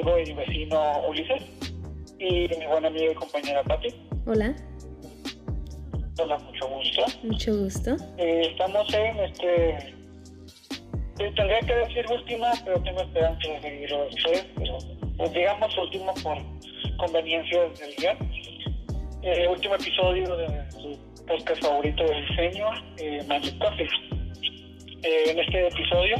amigo 0.00 0.18
y 0.18 0.32
vecino 0.32 1.02
Ulises 1.08 1.42
y 2.18 2.48
mi 2.48 2.66
buena 2.66 2.88
amiga 2.88 3.12
y 3.12 3.14
compañera 3.14 3.62
Patti. 3.64 3.88
Hola, 4.26 4.54
Hola, 6.18 6.38
mucho 6.38 6.68
gusto. 6.68 7.02
mucho 7.22 7.56
gusto. 7.56 7.96
Eh, 8.18 8.48
estamos 8.50 8.92
en 8.92 9.18
este. 9.20 9.76
eh, 9.76 11.32
tendría 11.36 11.60
que 11.60 11.74
decir 11.74 12.04
última, 12.10 12.52
pero 12.64 12.82
tengo 12.82 13.00
esperanza 13.00 13.48
de 13.48 13.60
seguirlo 13.62 14.04
después. 14.04 14.46
Pero 14.56 14.78
pues, 15.16 15.32
digamos 15.32 15.78
último 15.78 16.14
por 16.22 16.36
conveniencias 16.98 17.78
del 17.78 17.94
guion. 17.96 18.30
Eh, 19.22 19.48
último 19.48 19.74
episodio 19.74 20.36
de 20.36 20.70
su 20.72 20.98
podcast 21.26 21.62
favorito 21.62 22.04
de 22.04 22.20
diseño, 22.22 22.66
eh, 22.98 23.22
Magic 23.26 23.58
Coffee. 23.58 23.88
Eh, 25.02 25.30
en 25.30 25.38
este 25.38 25.68
episodio 25.68 26.16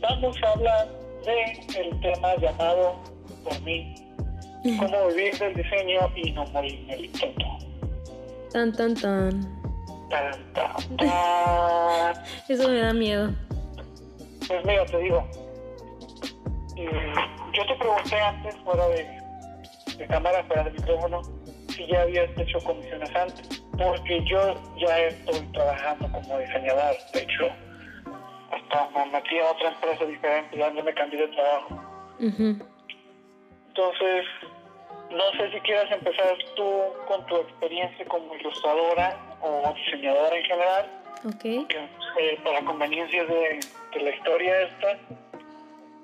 vamos 0.00 0.36
a 0.42 0.50
hablar 0.52 0.99
de 1.24 1.80
el 1.80 2.00
tema 2.00 2.36
llamado 2.36 2.96
por 3.44 3.60
mí, 3.62 3.94
cómo 4.78 5.08
vivir 5.08 5.38
del 5.38 5.54
diseño 5.54 6.00
y 6.16 6.32
no 6.32 6.44
morir 6.46 6.80
en 6.84 6.90
el 6.90 7.04
intento. 7.06 7.46
Tan, 8.52 8.72
tan, 8.72 8.94
tan. 8.94 9.60
Tan, 10.10 10.52
tan, 10.54 10.96
tan. 10.96 12.24
Eso 12.48 12.68
me 12.68 12.80
da 12.80 12.92
miedo. 12.92 13.32
Pues 14.48 14.64
mira, 14.64 14.84
te 14.86 14.98
digo, 14.98 15.24
eh, 16.76 17.12
yo 17.52 17.66
te 17.66 17.74
pregunté 17.76 18.16
antes, 18.16 18.56
fuera 18.64 18.88
de, 18.88 19.06
de 19.96 20.06
cámara, 20.06 20.42
fuera 20.44 20.64
de 20.64 20.70
micrófono, 20.72 21.22
si 21.68 21.86
ya 21.86 22.02
habías 22.02 22.30
hecho 22.36 22.58
comisiones 22.60 23.14
antes, 23.14 23.62
porque 23.78 24.24
yo 24.24 24.54
ya 24.78 24.98
estoy 24.98 25.40
trabajando 25.52 26.10
como 26.10 26.38
diseñador, 26.38 26.96
de 27.14 27.22
hecho, 27.22 27.48
hasta 28.50 28.90
me 28.90 29.06
metí 29.12 29.38
a 29.38 29.50
otra 29.50 29.68
empresa 29.68 30.04
diferente, 30.04 30.56
no 30.56 30.82
me 30.82 30.94
cambié 30.94 31.20
de 31.20 31.28
trabajo. 31.28 31.80
Entonces, 33.68 34.26
no 35.10 35.24
sé 35.36 35.50
si 35.52 35.60
quieras 35.60 35.90
empezar 35.90 36.36
tú 36.56 36.68
con 37.06 37.24
tu 37.26 37.36
experiencia 37.36 38.04
como 38.06 38.34
ilustradora 38.34 39.16
o 39.40 39.72
diseñadora 39.74 40.36
en 40.36 40.44
general, 40.44 40.86
Ok. 41.26 41.40
que, 41.68 41.88
eh, 42.18 42.38
para 42.44 42.64
conveniencias 42.64 43.28
de, 43.28 43.60
de 43.94 44.00
la 44.02 44.10
historia 44.16 44.62
esta, 44.62 44.98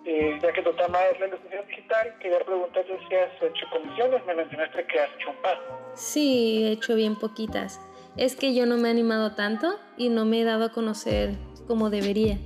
eh, 0.04 0.38
ya 0.40 0.52
que 0.52 0.62
tu 0.62 0.72
tema 0.74 0.98
es 1.12 1.18
la 1.20 1.26
ilustración 1.26 1.66
digital, 1.68 2.14
quería 2.20 2.38
preguntarte 2.40 2.98
si 3.08 3.14
has 3.14 3.42
hecho 3.42 3.66
comisiones, 3.72 4.24
me 4.26 4.34
mencionaste 4.34 4.86
que 4.86 5.00
has 5.00 5.10
hecho 5.16 5.30
un 5.30 5.36
par. 5.36 5.58
Sí, 5.94 6.64
he 6.64 6.72
hecho 6.72 6.94
bien 6.94 7.16
poquitas. 7.16 7.80
Es 8.16 8.36
que 8.36 8.54
yo 8.54 8.66
no 8.66 8.76
me 8.76 8.88
he 8.88 8.90
animado 8.92 9.34
tanto 9.34 9.78
y 9.96 10.08
no 10.08 10.24
me 10.24 10.40
he 10.40 10.44
dado 10.44 10.66
a 10.66 10.72
conocer 10.72 11.30
como 11.66 11.90
debería. 11.90 12.38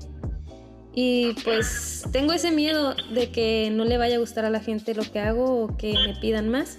Y 0.94 1.34
pues 1.44 2.04
tengo 2.12 2.32
ese 2.32 2.50
miedo 2.50 2.94
de 3.14 3.30
que 3.30 3.70
no 3.70 3.84
le 3.84 3.96
vaya 3.96 4.16
a 4.16 4.18
gustar 4.18 4.44
a 4.44 4.50
la 4.50 4.60
gente 4.60 4.94
lo 4.94 5.02
que 5.02 5.20
hago 5.20 5.62
o 5.62 5.76
que 5.76 5.92
me 5.92 6.16
pidan 6.20 6.48
más. 6.48 6.78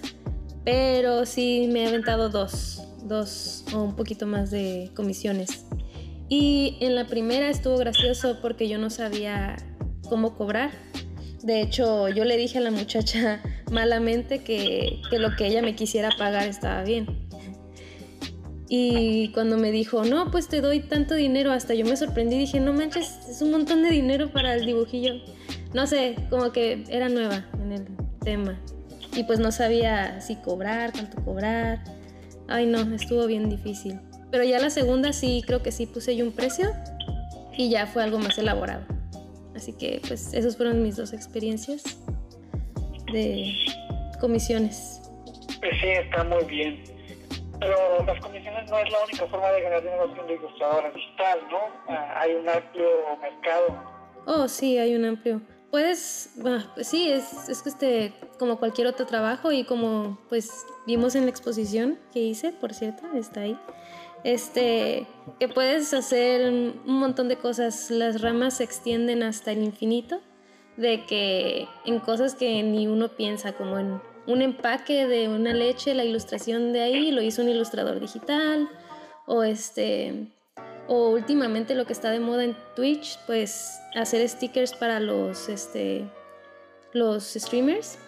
Pero 0.65 1.25
sí 1.25 1.69
me 1.71 1.83
he 1.83 1.87
aventado 1.87 2.29
dos, 2.29 2.83
dos 3.03 3.63
o 3.73 3.81
un 3.81 3.95
poquito 3.95 4.27
más 4.27 4.51
de 4.51 4.91
comisiones. 4.95 5.65
Y 6.29 6.77
en 6.81 6.95
la 6.95 7.07
primera 7.07 7.49
estuvo 7.49 7.77
gracioso 7.77 8.37
porque 8.41 8.67
yo 8.69 8.77
no 8.77 8.89
sabía 8.89 9.55
cómo 10.07 10.35
cobrar. 10.35 10.71
De 11.41 11.61
hecho, 11.61 12.09
yo 12.09 12.25
le 12.25 12.37
dije 12.37 12.59
a 12.59 12.61
la 12.61 12.71
muchacha 12.71 13.41
malamente 13.71 14.43
que, 14.43 15.01
que 15.09 15.19
lo 15.19 15.35
que 15.35 15.47
ella 15.47 15.61
me 15.61 15.75
quisiera 15.75 16.09
pagar 16.17 16.47
estaba 16.47 16.83
bien. 16.83 17.29
Y 18.73 19.27
cuando 19.33 19.57
me 19.57 19.69
dijo, 19.69 20.05
no, 20.05 20.31
pues 20.31 20.47
te 20.47 20.61
doy 20.61 20.79
tanto 20.79 21.13
dinero, 21.13 21.51
hasta 21.51 21.73
yo 21.73 21.85
me 21.85 21.97
sorprendí 21.97 22.37
dije, 22.37 22.61
no 22.61 22.71
manches, 22.71 23.19
es 23.29 23.41
un 23.41 23.51
montón 23.51 23.83
de 23.83 23.89
dinero 23.89 24.31
para 24.31 24.55
el 24.55 24.65
dibujillo. 24.65 25.15
No 25.73 25.87
sé, 25.87 26.15
como 26.29 26.53
que 26.53 26.85
era 26.87 27.09
nueva 27.09 27.45
en 27.61 27.73
el 27.73 27.87
tema. 28.23 28.57
Y 29.13 29.25
pues 29.25 29.39
no 29.39 29.51
sabía 29.51 30.21
si 30.21 30.37
cobrar, 30.37 30.93
cuánto 30.93 31.21
cobrar. 31.21 31.83
Ay, 32.47 32.65
no, 32.65 32.79
estuvo 32.95 33.27
bien 33.27 33.49
difícil. 33.49 33.99
Pero 34.31 34.45
ya 34.45 34.57
la 34.57 34.69
segunda 34.69 35.11
sí, 35.11 35.43
creo 35.45 35.61
que 35.61 35.73
sí 35.73 35.85
puse 35.85 36.15
yo 36.15 36.23
un 36.23 36.31
precio 36.31 36.71
y 37.57 37.69
ya 37.69 37.87
fue 37.87 38.03
algo 38.03 38.19
más 38.19 38.37
elaborado. 38.37 38.85
Así 39.53 39.73
que 39.73 40.01
pues 40.07 40.33
esas 40.33 40.55
fueron 40.55 40.81
mis 40.81 40.95
dos 40.95 41.11
experiencias 41.11 41.83
de 43.11 43.53
comisiones. 44.21 45.01
Pues 45.59 45.73
sí, 45.81 45.87
está 45.87 46.23
muy 46.23 46.45
bien. 46.45 47.00
Pero 47.61 48.03
las 48.07 48.19
comisiones 48.19 48.69
no 48.71 48.79
es 48.79 48.91
la 48.91 49.03
única 49.03 49.27
forma 49.27 49.51
de 49.51 49.61
ganar 49.61 49.83
dinero 49.83 50.11
siendo 50.15 50.33
ilustradora 50.33 50.89
digital, 50.89 51.39
¿no? 51.51 51.59
Ah, 51.87 52.21
hay 52.21 52.33
un 52.33 52.49
amplio 52.49 52.87
mercado. 53.21 53.83
Oh, 54.25 54.47
sí, 54.47 54.79
hay 54.79 54.95
un 54.95 55.05
amplio. 55.05 55.41
Puedes, 55.69 56.31
pues 56.73 56.87
sí, 56.87 57.11
es, 57.11 57.47
es 57.49 57.61
que 57.61 57.69
este, 57.69 58.13
como 58.39 58.57
cualquier 58.57 58.87
otro 58.87 59.05
trabajo 59.05 59.51
y 59.51 59.63
como 59.63 60.17
pues 60.27 60.65
vimos 60.87 61.13
en 61.13 61.25
la 61.25 61.29
exposición 61.29 61.99
que 62.11 62.19
hice, 62.19 62.51
por 62.51 62.73
cierto, 62.73 63.03
está 63.13 63.41
ahí, 63.41 63.57
este, 64.23 65.05
que 65.39 65.47
puedes 65.47 65.93
hacer 65.93 66.49
un 66.49 66.99
montón 66.99 67.27
de 67.27 67.37
cosas, 67.37 67.91
las 67.91 68.21
ramas 68.21 68.57
se 68.57 68.63
extienden 68.63 69.21
hasta 69.21 69.51
el 69.51 69.63
infinito, 69.63 70.19
de 70.77 71.05
que 71.05 71.67
en 71.85 71.99
cosas 71.99 72.33
que 72.33 72.63
ni 72.63 72.87
uno 72.87 73.09
piensa, 73.09 73.53
como 73.53 73.77
en 73.77 74.01
un 74.31 74.41
empaque 74.41 75.07
de 75.07 75.27
una 75.27 75.53
leche, 75.53 75.93
la 75.93 76.03
ilustración 76.03 76.73
de 76.73 76.81
ahí 76.81 77.11
lo 77.11 77.21
hizo 77.21 77.41
un 77.41 77.49
ilustrador 77.49 77.99
digital, 77.99 78.69
o 79.25 79.43
este, 79.43 80.27
o 80.87 81.09
últimamente 81.09 81.75
lo 81.75 81.85
que 81.85 81.93
está 81.93 82.09
de 82.11 82.19
moda 82.19 82.43
en 82.43 82.55
Twitch, 82.75 83.19
pues 83.27 83.79
hacer 83.95 84.27
stickers 84.27 84.73
para 84.73 84.99
los, 84.99 85.49
este, 85.49 86.05
los 86.93 87.33
streamers, 87.33 87.99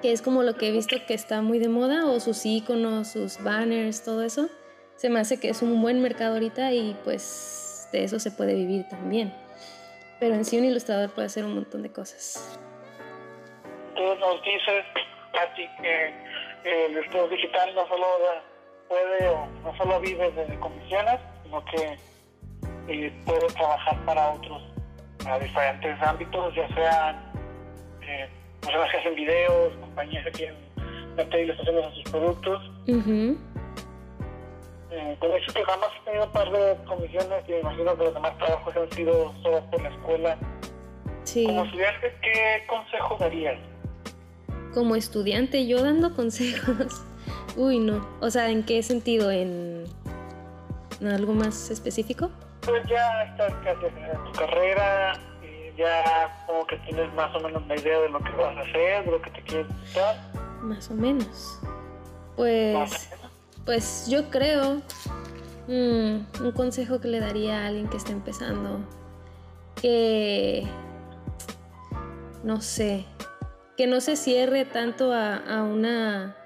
que 0.00 0.12
es 0.12 0.22
como 0.22 0.42
lo 0.42 0.56
que 0.56 0.68
he 0.68 0.72
visto 0.72 0.96
que 1.06 1.14
está 1.14 1.42
muy 1.42 1.58
de 1.58 1.68
moda, 1.68 2.06
o 2.06 2.18
sus 2.20 2.44
iconos, 2.44 3.08
sus 3.08 3.42
banners, 3.42 4.04
todo 4.04 4.22
eso. 4.22 4.48
Se 4.96 5.08
me 5.08 5.20
hace 5.20 5.38
que 5.38 5.48
es 5.48 5.62
un 5.62 5.80
buen 5.80 6.00
mercado 6.00 6.34
ahorita 6.34 6.72
y 6.72 6.96
pues 7.04 7.88
de 7.92 8.04
eso 8.04 8.18
se 8.18 8.30
puede 8.30 8.54
vivir 8.54 8.86
también. 8.88 9.32
Pero 10.20 10.34
en 10.34 10.44
sí 10.44 10.58
un 10.58 10.64
ilustrador 10.64 11.10
puede 11.10 11.26
hacer 11.26 11.44
un 11.44 11.54
montón 11.54 11.82
de 11.82 11.90
cosas. 11.90 12.58
Tú 13.94 14.02
nos 14.02 14.42
dices, 14.42 14.84
Pati, 15.32 15.68
que 15.80 16.06
eh, 16.06 16.14
el 16.64 16.92
ilustrador 16.92 17.30
digital 17.30 17.74
no 17.74 17.86
solo 17.88 18.06
puede 18.88 19.28
o 19.28 19.46
no 19.64 19.76
solo 19.76 20.00
vive 20.00 20.30
de 20.30 20.58
comisiones, 20.60 21.18
sino 21.44 21.64
que 21.66 21.98
eh, 22.88 23.12
puede 23.24 23.46
trabajar 23.48 23.96
para 24.04 24.30
otros, 24.32 24.62
a 25.26 25.38
diferentes 25.38 26.02
ámbitos, 26.02 26.54
ya 26.54 26.68
sean 26.74 27.32
eh, 28.02 28.28
personas 28.60 28.90
que 28.90 28.96
hacen 28.98 29.14
videos, 29.14 29.74
compañías 29.76 30.24
que 30.24 30.32
quieren 30.32 30.56
meter 31.16 31.40
ilustraciones 31.40 31.86
a 31.86 31.90
sus 31.92 32.04
productos. 32.10 32.70
Eh, 34.94 35.16
con 35.20 35.32
eso 35.32 35.52
que 35.54 35.64
jamás 35.64 35.88
he 36.00 36.04
tenido 36.04 36.24
un 36.26 36.32
par 36.32 36.50
de 36.50 36.76
comisiones 36.84 37.48
y 37.48 37.52
me 37.52 37.60
imagino 37.60 37.96
que 37.96 38.04
los 38.04 38.14
demás 38.14 38.36
trabajos 38.36 38.76
han 38.76 38.90
sido 38.92 39.32
solo 39.42 39.70
por 39.70 39.82
la 39.82 39.88
escuela. 39.88 40.36
Sí. 41.24 41.46
Como 41.46 41.64
estudiante, 41.64 42.14
¿qué 42.20 42.64
consejo 42.66 43.16
darías? 43.18 43.58
Como 44.74 44.96
estudiante, 44.96 45.66
yo 45.66 45.82
dando 45.82 46.14
consejos. 46.16 47.02
Uy, 47.56 47.78
no. 47.78 48.06
O 48.20 48.30
sea, 48.30 48.50
¿en 48.50 48.62
qué 48.64 48.82
sentido? 48.82 49.30
¿En, 49.30 49.84
algo 51.06 51.34
más 51.34 51.70
específico? 51.70 52.30
Pues 52.62 52.82
ya 52.88 53.24
estás 53.24 53.52
casi 53.64 53.86
en 53.86 54.24
tu 54.24 54.32
carrera, 54.38 55.14
y 55.42 55.76
ya 55.76 56.44
como 56.46 56.64
que 56.66 56.76
tienes 56.78 57.12
más 57.14 57.34
o 57.34 57.40
menos 57.40 57.60
una 57.64 57.74
idea 57.74 57.98
de 58.00 58.08
lo 58.08 58.20
que 58.20 58.30
vas 58.32 58.56
a 58.56 58.60
hacer, 58.60 59.04
de 59.04 59.10
lo 59.10 59.20
que 59.20 59.30
te 59.30 59.42
quieres 59.42 59.66
gustar. 59.80 60.16
Más 60.62 60.88
o 60.90 60.94
menos. 60.94 61.58
Más 61.60 61.70
Pues, 62.36 62.76
o 62.76 62.78
menos. 62.78 63.30
pues 63.66 64.06
yo 64.08 64.30
creo 64.30 64.76
mm, 65.66 66.44
un 66.44 66.52
consejo 66.54 67.00
que 67.00 67.08
le 67.08 67.18
daría 67.18 67.64
a 67.64 67.66
alguien 67.66 67.88
que 67.88 67.96
está 67.96 68.12
empezando, 68.12 68.78
que 69.80 70.64
no 72.44 72.60
sé, 72.60 73.04
que 73.76 73.86
no 73.86 74.00
se 74.00 74.16
cierre 74.16 74.64
tanto 74.64 75.12
a, 75.12 75.62
una 75.64 76.36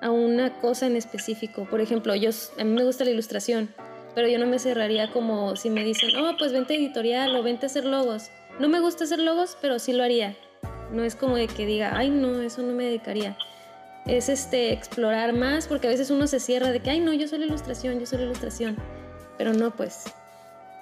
a 0.00 0.10
una 0.10 0.60
cosa 0.60 0.86
en 0.86 0.96
específico. 0.96 1.64
Por 1.64 1.80
ejemplo, 1.80 2.14
yo 2.14 2.30
a 2.58 2.64
mí 2.64 2.70
me 2.70 2.84
gusta 2.84 3.04
la 3.04 3.10
ilustración, 3.10 3.74
pero 4.14 4.28
yo 4.28 4.38
no 4.38 4.46
me 4.46 4.58
cerraría 4.58 5.10
como 5.10 5.56
si 5.56 5.70
me 5.70 5.84
dicen, 5.84 6.10
oh, 6.16 6.36
pues 6.38 6.52
vente 6.52 6.74
a 6.74 6.76
editorial 6.76 7.34
o 7.34 7.42
vente 7.42 7.66
a 7.66 7.68
hacer 7.68 7.84
logos. 7.84 8.30
No 8.58 8.68
me 8.68 8.80
gusta 8.80 9.04
hacer 9.04 9.18
logos, 9.18 9.56
pero 9.60 9.78
sí 9.78 9.92
lo 9.92 10.02
haría. 10.02 10.36
No 10.92 11.04
es 11.04 11.14
como 11.14 11.36
de 11.36 11.48
que 11.48 11.66
diga, 11.66 11.96
ay, 11.96 12.10
no, 12.10 12.40
eso 12.40 12.62
no 12.62 12.72
me 12.72 12.84
dedicaría. 12.84 13.36
Es 14.06 14.28
este 14.28 14.72
explorar 14.72 15.32
más, 15.32 15.66
porque 15.66 15.86
a 15.86 15.90
veces 15.90 16.10
uno 16.10 16.26
se 16.26 16.40
cierra 16.40 16.72
de 16.72 16.80
que, 16.80 16.90
ay, 16.90 17.00
no, 17.00 17.12
yo 17.12 17.28
soy 17.28 17.42
ilustración, 17.42 18.00
yo 18.00 18.06
soy 18.06 18.22
ilustración. 18.22 18.76
Pero 19.36 19.52
no, 19.52 19.70
pues 19.70 20.04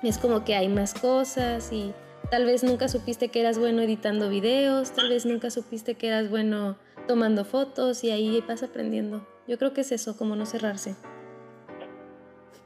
es 0.02 0.18
como 0.18 0.44
que 0.44 0.54
hay 0.54 0.68
más 0.68 0.94
cosas 0.94 1.72
y 1.72 1.92
tal 2.30 2.44
vez 2.44 2.64
nunca 2.64 2.88
supiste 2.88 3.28
que 3.28 3.40
eras 3.40 3.58
bueno 3.58 3.82
editando 3.82 4.28
videos, 4.28 4.92
tal 4.92 5.08
vez 5.08 5.26
nunca 5.26 5.50
supiste 5.50 5.94
que 5.94 6.08
eras 6.08 6.30
bueno 6.30 6.76
tomando 7.06 7.44
fotos 7.44 8.02
y 8.04 8.10
ahí 8.10 8.42
vas 8.46 8.62
aprendiendo. 8.62 9.26
Yo 9.46 9.58
creo 9.58 9.72
que 9.72 9.82
es 9.82 9.92
eso, 9.92 10.16
como 10.16 10.34
no 10.34 10.44
cerrarse. 10.46 10.96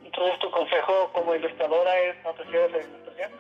Entonces 0.03 0.39
tu 0.41 0.51
consejo 0.51 1.11
como 1.13 1.35
ilustradora 1.35 1.99
es 2.01 2.17
no 2.25 2.33
te 2.35 2.45
cierres 2.51 2.73
la 2.73 2.79
ilustración. 2.79 3.31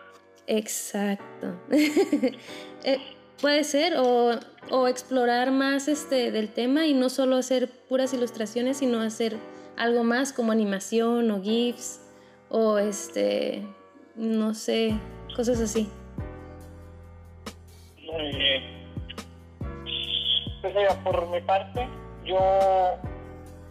Exacto. 0.46 1.60
Eh, 2.82 2.98
puede 3.42 3.62
ser, 3.62 3.98
o, 3.98 4.30
o, 4.70 4.88
explorar 4.88 5.50
más 5.50 5.86
este, 5.86 6.30
del 6.30 6.48
tema 6.48 6.86
y 6.86 6.94
no 6.94 7.10
solo 7.10 7.36
hacer 7.36 7.68
puras 7.90 8.14
ilustraciones, 8.14 8.78
sino 8.78 9.02
hacer 9.02 9.36
algo 9.76 10.02
más 10.02 10.32
como 10.32 10.50
animación 10.50 11.30
o 11.30 11.42
GIFs 11.42 12.00
o 12.48 12.78
este, 12.78 13.62
no 14.14 14.54
sé, 14.54 14.98
cosas 15.36 15.60
así. 15.60 15.90
Bien. 18.16 18.80
Pues 20.60 20.74
mira, 20.74 20.94
por 21.02 21.26
mi 21.28 21.40
parte, 21.40 21.88
yo 22.24 22.38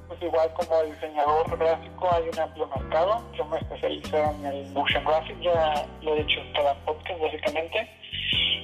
pues 0.07 0.21
igual 0.24 0.51
como 0.53 0.83
diseñador 0.83 1.57
gráfico 1.57 2.09
hay 2.12 2.30
un 2.30 2.39
amplio 2.39 2.68
mercado. 2.68 3.24
Yo 3.38 3.45
me 3.45 3.57
especializo 3.57 4.18
en 4.18 4.45
el 4.45 4.69
motion 4.71 5.03
graphic, 5.06 5.39
ya 5.39 5.86
lo 6.01 6.15
he 6.15 6.24
dicho 6.24 6.39
en 6.39 6.53
cada 6.53 6.74
podcast 6.86 7.21
básicamente. 7.21 7.89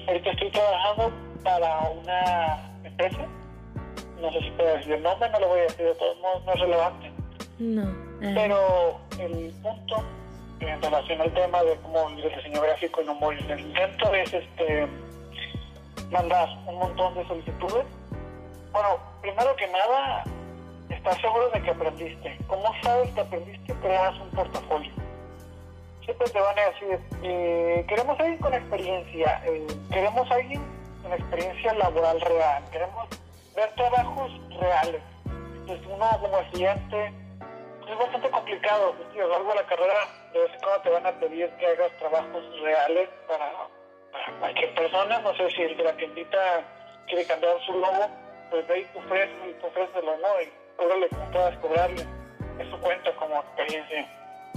Ahorita 0.08 0.32
estoy 0.32 0.52
trabajando 0.52 1.12
para 1.44 1.90
una 1.90 2.78
empresa. 2.84 3.28
No 4.20 4.32
sé 4.32 4.40
si 4.40 4.52
puedo 4.52 4.76
decir 4.76 4.94
el 4.94 5.04
nombre, 5.04 5.30
no 5.30 5.40
lo 5.40 5.48
voy 5.50 5.60
a 5.60 5.64
decir 5.64 5.86
de 5.86 5.96
todos 5.96 6.18
modos, 6.20 6.46
no 6.46 6.54
es 6.54 6.60
relevante. 6.60 7.12
No. 7.60 7.84
Ah. 7.84 8.32
Pero 8.34 9.00
el 9.20 9.54
punto 9.62 10.04
en 10.62 10.82
relación 10.82 11.22
al 11.22 11.34
tema 11.34 11.64
de 11.64 11.76
cómo 11.78 12.10
el 12.10 12.16
diseño 12.16 12.62
gráfico 12.62 13.02
y 13.02 13.06
no 13.06 13.14
morir 13.16 13.52
el 13.52 13.60
intento 13.60 14.14
es 14.14 14.34
este 14.34 14.88
mandar 16.12 16.50
un 16.68 16.80
montón 16.80 17.16
de 17.16 17.28
solicitudes. 17.28 17.86
Bueno, 18.72 19.00
primero 19.22 19.56
que 19.56 19.68
nada, 19.68 20.24
¿Estás 20.90 21.20
seguro 21.20 21.50
de 21.50 21.62
que 21.62 21.72
aprendiste? 21.72 22.38
¿Cómo 22.48 22.72
sabes 22.84 23.12
que 23.14 23.22
aprendiste? 23.22 23.74
Creas 23.76 24.20
un 24.20 24.30
portafolio. 24.32 24.92
Siempre 26.04 26.30
te 26.30 26.40
van 26.40 26.60
a 26.60 26.66
decir, 26.70 27.00
eh, 27.24 27.86
queremos 27.88 28.20
alguien 28.20 28.38
con 28.38 28.54
experiencia, 28.54 29.42
eh, 29.46 29.66
queremos 29.92 30.30
alguien 30.30 30.62
con 31.02 31.14
experiencia 31.14 31.74
laboral 31.74 32.22
real, 32.22 32.64
queremos 32.72 33.08
ver 33.56 33.74
trabajos 33.76 34.32
reales. 34.60 35.02
Entonces 35.26 35.88
uno 35.88 36.06
como 36.22 36.38
estudiante 36.38 37.14
es 37.88 37.98
bastante 37.98 38.30
complicado, 38.30 38.94
pues, 38.94 39.10
a 39.10 39.28
lo 39.28 39.30
largo 39.30 39.50
de 39.50 39.56
la 39.56 39.66
carrera 39.66 39.94
de 40.34 40.40
vez 40.40 40.52
en 40.54 40.82
te 40.84 40.90
van 40.90 41.06
a 41.08 41.20
pedir 41.20 41.50
que 41.58 41.66
hagas 41.66 41.92
trabajos 41.98 42.44
reales 42.62 43.10
para, 43.28 43.52
para 44.16 44.40
cualquier 44.40 44.74
persona, 44.74 45.20
no 45.20 45.36
sé 45.36 45.50
si 45.52 45.62
el 45.64 45.78
de 45.78 45.84
la 45.84 45.94
tiendita 45.98 46.64
quiere 47.08 47.26
cambiar 47.26 47.60
su 47.66 47.74
logo, 47.74 48.10
pues 48.50 48.68
ve 48.68 48.82
y 48.82 48.98
ofrece, 48.98 49.34
y 49.50 49.54
te 49.54 49.68
ofrece 49.68 50.02
lo 50.02 50.18
no, 50.18 50.28
órale, 50.78 51.10
como 51.10 51.32
puedas 51.32 51.58
cobrarle. 51.60 52.06
Eso 52.60 52.80
cuenta 52.80 53.12
como 53.16 53.36
experiencia. 53.40 54.08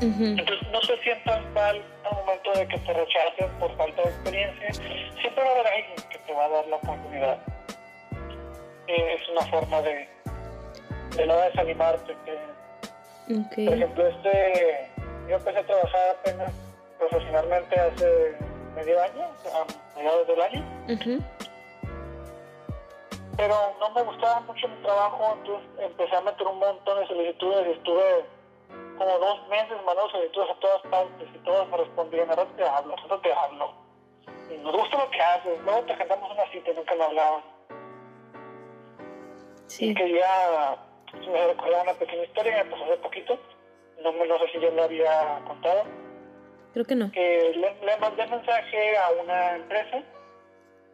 Entonces 0.00 0.69
no 0.70 0.78
te 0.81 0.96
sientas 1.02 1.44
mal 1.50 1.82
al 2.05 2.14
momento 2.14 2.52
de 2.52 2.69
que 2.69 2.78
te 2.78 2.93
rechacen 2.93 3.50
por 3.58 3.76
falta 3.76 4.02
de 4.02 4.08
experiencia. 4.10 4.72
Siempre 5.20 5.43
va 5.43 5.49
a 5.49 5.52
haber 5.52 5.66
alguien 5.66 6.08
que 6.08 6.19
te 6.19 6.32
va 6.32 6.44
a 6.44 6.49
dar 6.49 6.66
la 6.69 6.76
oportunidad. 6.76 7.38
Eh, 8.87 9.16
es 9.20 9.28
una 9.31 9.40
forma 9.46 9.82
de, 9.82 10.08
de 11.16 11.26
no 11.26 11.37
desanimarte. 11.37 12.16
Que, 12.25 13.64
Por 13.64 13.75
ejemplo, 13.75 14.06
este, 14.06 14.90
yo 15.28 15.34
empecé 15.34 15.58
a 15.58 15.66
trabajar 15.66 16.10
apenas 16.20 16.52
profesionalmente 16.99 17.81
hace 17.81 18.37
medio 18.79 19.03
año, 19.03 19.25
a 19.25 19.97
mediados 19.97 20.27
del 20.27 20.41
año 20.41 20.65
pero 23.39 23.55
no 23.79 23.91
me 23.91 24.03
gustaba 24.03 24.41
mucho 24.41 24.67
mi 24.67 24.83
trabajo, 24.83 25.37
entonces 25.39 25.69
empecé 25.79 26.17
a 26.17 26.21
meter 26.23 26.45
un 26.45 26.59
montón 26.59 26.99
de 26.99 27.07
solicitudes 27.07 27.69
y 27.69 27.71
estuve 27.71 28.25
como 28.99 29.19
dos 29.19 29.47
meses 29.47 29.77
mandando 29.87 30.11
solicitudes 30.11 30.51
a 30.51 30.59
todas 30.59 30.83
partes 30.91 31.29
y 31.33 31.39
todos 31.45 31.69
me 31.69 31.77
respondían, 31.77 32.29
ahora 32.31 32.47
te 32.57 32.65
hablo, 32.65 32.97
ahora 33.01 33.23
te 33.23 33.33
hablo. 33.33 33.75
Y 34.51 34.59
nos 34.59 34.75
gusta 34.75 34.99
lo 34.99 35.11
que 35.11 35.23
haces, 35.23 35.61
luego 35.63 35.83
te 35.83 35.93
agendamos 35.93 36.33
una 36.33 36.51
cita 36.51 36.71
y 36.73 36.75
nunca 36.75 36.95
me 36.97 37.05
hablaban. 37.05 37.43
Sí. 39.67 39.91
Y 39.91 39.95
quería, 39.95 40.77
me 41.13 41.47
recordaba 41.47 41.83
una 41.85 41.95
pequeña 41.95 42.25
historia 42.25 42.57
que 42.57 42.65
me 42.65 42.71
pasó 42.73 42.85
hace 42.87 42.97
poquito, 42.97 43.39
no, 44.03 44.11
no 44.11 44.39
sé 44.39 44.49
si 44.53 44.61
yo 44.61 44.71
lo 44.73 44.83
había 44.83 45.41
contado. 45.47 45.85
Creo 46.79 46.87
que 46.87 46.95
no. 46.95 47.11
Que 47.11 47.55
le, 47.57 47.87
le 47.87 47.97
mandé 47.97 48.25
mensaje 48.29 48.97
a 48.99 49.11
una 49.21 49.57
empresa 49.57 50.01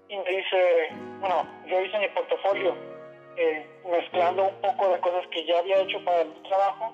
y 0.09 0.17
me 0.17 0.31
dice, 0.31 0.89
bueno, 1.21 1.47
yo 1.67 1.79
hice 1.79 1.99
mi 1.99 2.09
portafolio 2.09 2.75
eh, 3.37 3.67
mezclando 3.91 4.45
un 4.45 4.61
poco 4.63 4.89
de 4.89 5.01
cosas 5.01 5.27
que 5.31 5.45
ya 5.45 5.59
había 5.59 5.83
hecho 5.83 6.03
para 6.03 6.23
el 6.23 6.33
trabajo 6.45 6.91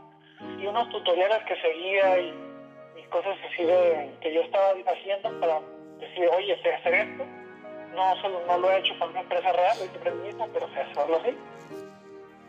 y 0.58 0.66
unos 0.66 0.88
tutoriales 0.88 1.38
que 1.44 1.54
seguía 1.60 2.18
y, 2.18 2.34
cosas 3.10 3.36
así 3.52 3.62
de, 3.62 4.10
que 4.22 4.34
yo 4.34 4.40
estaba 4.40 4.72
haciendo 4.86 5.38
para 5.38 5.60
decir, 6.00 6.28
oye, 6.36 6.60
sé 6.60 6.72
hacer 6.74 6.94
esto. 6.94 7.24
No, 7.94 8.16
solo, 8.22 8.42
no 8.48 8.58
lo 8.58 8.72
he 8.72 8.78
hecho 8.78 8.98
para 8.98 9.12
una 9.12 9.20
empresa 9.20 9.52
real, 9.52 9.78
lo 9.78 9.84
hice 9.84 10.10
mismo, 10.16 10.48
pero 10.52 10.68
sé 10.74 10.80
hacerlo 10.80 11.16
así. 11.18 11.36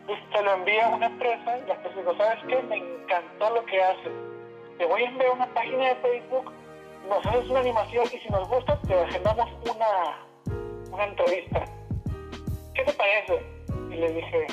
Entonces 0.00 0.24
te 0.32 0.42
lo 0.42 0.54
envía 0.54 0.86
a 0.86 0.96
una 0.96 1.06
empresa 1.06 1.58
y 1.58 1.68
la 1.68 1.74
empresa 1.74 2.00
dice, 2.00 2.16
¿sabes 2.18 2.44
qué? 2.48 2.62
Me 2.64 2.76
encantó 2.78 3.54
lo 3.54 3.64
que 3.64 3.80
haces. 3.80 4.31
Te 4.78 4.86
voy 4.86 5.02
a 5.02 5.08
enviar 5.08 5.30
una 5.32 5.46
página 5.54 5.88
de 5.88 5.94
Facebook, 5.96 6.52
nos 7.08 7.26
haces 7.26 7.48
una 7.48 7.60
animación 7.60 8.04
y 8.06 8.18
si 8.18 8.28
nos 8.28 8.48
gusta 8.48 8.80
te 8.82 8.94
agendamos 8.94 9.48
una 9.70 10.32
una 10.92 11.04
entrevista. 11.04 11.64
¿Qué 12.74 12.84
te 12.84 12.92
parece? 12.92 13.42
Y 13.90 13.94
le 13.94 14.12
dije, 14.12 14.46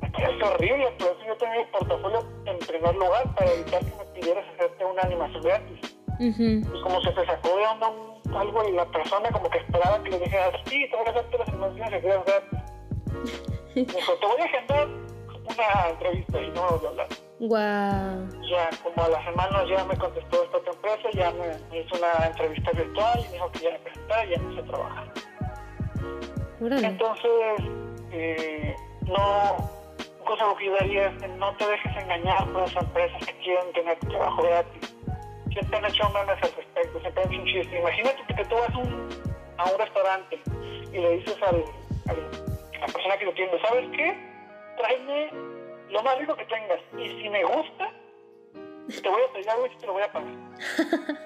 me 0.00 0.10
parece 0.10 0.44
horrible, 0.44 0.94
pero 0.98 1.12
eso 1.12 1.26
yo 1.26 1.36
tenía 1.36 1.60
el 1.60 1.68
portafolio 1.68 2.26
en 2.46 2.58
primer 2.58 2.94
lugar 2.94 3.34
para 3.34 3.52
evitar 3.52 3.80
que 3.80 3.96
me 3.96 4.04
pidieras 4.20 4.44
hacerte 4.54 4.84
una 4.84 5.02
animación 5.02 5.42
gratis. 5.42 5.96
Y 6.18 6.62
como 6.82 7.00
se 7.00 7.10
te 7.12 7.26
sacó 7.26 7.56
de 7.56 7.66
onda 7.66 7.92
algo 8.36 8.68
y 8.68 8.72
la 8.72 8.86
persona 8.86 9.30
como 9.30 9.50
que 9.50 9.58
esperaba 9.58 10.02
que 10.02 10.10
le 10.10 10.18
dijera, 10.20 10.52
sí, 10.66 10.88
te 10.88 10.96
voy 10.96 11.06
a 11.06 11.10
hacer 11.10 11.38
las 11.38 11.48
animaciones 11.48 12.02
gratis. 12.02 12.58
Me 13.74 13.82
dijo, 13.82 14.12
te 14.14 14.26
voy 14.26 14.40
a 14.40 14.44
agendar 14.44 14.88
una 15.44 15.88
entrevista 15.90 16.40
y 16.40 16.50
no 16.50 16.62
a 16.62 16.68
hablar. 16.68 17.08
Wow. 17.40 18.28
Ya 18.48 18.70
como 18.82 19.04
a 19.04 19.08
la 19.08 19.24
semana 19.24 19.64
ya 19.64 19.84
me 19.84 19.96
contestó 19.96 20.44
esta 20.44 20.58
otra 20.58 20.72
empresa, 20.72 21.08
ya 21.12 21.32
me, 21.32 21.80
hizo 21.80 21.96
una 21.96 22.26
entrevista 22.26 22.70
virtual 22.72 23.18
y 23.18 23.22
me 23.24 23.32
dijo 23.32 23.52
que 23.52 23.58
ya 23.60 23.70
me 23.70 23.78
presentara 23.80 24.24
y 24.24 24.28
ya 24.30 24.36
empecé 24.36 24.60
a 24.60 24.64
trabajar. 24.64 25.12
Entonces, 26.60 27.64
eh, 28.12 28.76
no, 29.06 29.56
cosa 30.24 30.46
lo 30.46 30.56
que 30.56 30.66
yo 30.66 30.74
daría 30.74 31.08
es 31.08 31.20
que 31.20 31.28
no 31.28 31.56
te 31.56 31.66
dejes 31.66 31.96
engañar 31.96 32.46
por 32.52 32.62
esas 32.62 32.84
empresas 32.84 33.26
que 33.26 33.36
quieren 33.38 33.72
tener 33.72 33.98
tu 33.98 34.08
trabajo 34.08 34.42
gratis. 34.42 34.94
Siempre 35.50 35.78
han 35.78 35.84
hecho 35.86 36.08
memes 36.10 36.42
al 36.42 36.52
respecto, 36.56 37.00
siempre 37.00 37.22
han 37.24 37.32
hecho 37.32 37.42
un 37.42 37.46
chiste. 37.46 37.78
Imagínate 37.78 38.34
que 38.36 38.44
tú 38.44 38.54
vas 38.54 38.74
a 39.56 39.64
un 39.72 39.78
restaurante 39.78 40.40
y 40.92 40.98
le 40.98 41.16
dices 41.16 41.36
al, 41.42 41.64
a 42.08 42.12
la 42.80 42.86
persona 42.86 43.16
que 43.18 43.24
lo 43.24 43.32
tiene, 43.34 43.52
¿sabes 43.60 43.88
qué? 43.96 44.31
Tráeme 44.76 45.30
lo 45.90 46.02
más 46.02 46.18
rico 46.18 46.34
que 46.36 46.44
tengas. 46.46 46.80
Y 46.98 47.22
si 47.22 47.28
me 47.28 47.44
gusta, 47.44 47.92
te 48.88 49.08
voy 49.08 49.22
a 49.22 49.32
pedir 49.32 49.50
algo 49.50 49.66
y 49.66 49.76
te 49.76 49.86
lo 49.86 49.92
voy 49.92 50.02
a 50.02 50.12
pagar. 50.12 50.32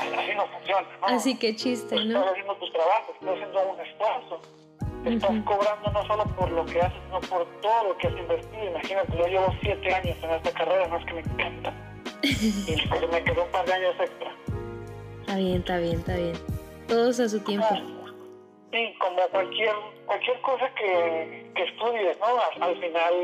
Así 0.00 0.34
no 0.34 0.46
funciona, 0.48 0.88
¿no? 1.00 1.06
Así 1.06 1.38
que 1.38 1.54
chiste, 1.54 1.94
¿no? 1.94 2.18
Estás 2.18 2.32
haciendo 2.32 2.56
tus 2.56 2.72
trabajos, 2.72 3.14
estás 3.20 3.34
haciendo 3.34 3.70
un 3.70 3.80
esfuerzo 3.80 4.40
estás 5.14 5.30
cobrando 5.44 5.90
no 5.92 6.06
solo 6.06 6.24
por 6.36 6.50
lo 6.50 6.64
que 6.66 6.80
haces, 6.80 6.98
sino 7.06 7.20
por 7.20 7.46
todo 7.60 7.88
lo 7.88 7.98
que 7.98 8.08
has 8.08 8.16
invertido. 8.16 8.64
Imagínate, 8.64 9.16
yo 9.16 9.26
llevo 9.26 9.54
siete 9.62 9.94
años 9.94 10.16
en 10.22 10.30
esta 10.30 10.50
carrera, 10.52 10.88
no 10.88 10.96
es 10.98 11.04
que 11.04 11.14
me 11.14 11.20
encanta. 11.20 11.74
y 12.22 12.88
pues 12.88 13.10
me 13.10 13.24
quedó 13.24 13.44
un 13.44 13.50
par 13.50 13.66
de 13.66 13.72
años 13.72 13.94
extra. 14.00 14.34
Está 15.20 15.36
bien, 15.36 15.56
está 15.56 15.78
bien, 15.78 15.98
está 15.98 16.16
bien. 16.16 16.34
Todos 16.88 17.20
a 17.20 17.28
su 17.28 17.40
tiempo. 17.40 17.66
Sí, 18.72 18.94
como 18.98 19.22
cualquier 19.28 19.74
cualquier 20.06 20.40
cosa 20.40 20.72
que, 20.74 21.50
que 21.54 21.62
estudies, 21.64 22.18
¿no? 22.18 22.26
Al, 22.60 22.76
final 22.78 23.14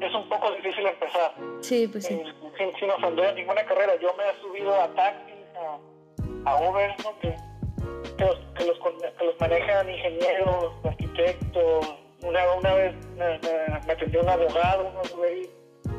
es 0.00 0.14
un 0.14 0.28
poco 0.28 0.52
difícil 0.52 0.86
empezar. 0.86 1.34
Sí, 1.60 1.88
pues 1.88 2.06
sí. 2.06 2.14
Eh, 2.14 2.32
sin, 2.56 2.74
sin 2.76 2.90
ofender 2.90 3.34
ninguna 3.34 3.64
carrera. 3.64 3.96
Yo 4.00 4.14
me 4.14 4.24
he 4.28 4.40
subido 4.40 4.74
a 4.74 4.88
taxis, 4.94 5.34
a, 5.56 6.50
a 6.50 6.68
Uber, 6.68 6.94
¿no? 7.04 7.18
Que, 7.20 7.34
que 8.16 8.24
los, 8.24 8.38
que 8.56 8.64
los, 8.64 8.78
que 9.18 9.24
los 9.24 9.40
manejan 9.40 9.90
ingenieros, 9.90 10.72
arquitectos. 10.84 11.94
Una, 12.22 12.52
una 12.54 12.74
vez 12.74 12.94
me, 13.16 13.38
me, 13.38 13.92
atendió 13.92 14.22
un 14.22 14.28
abogado, 14.28 14.90
uno 14.90 15.02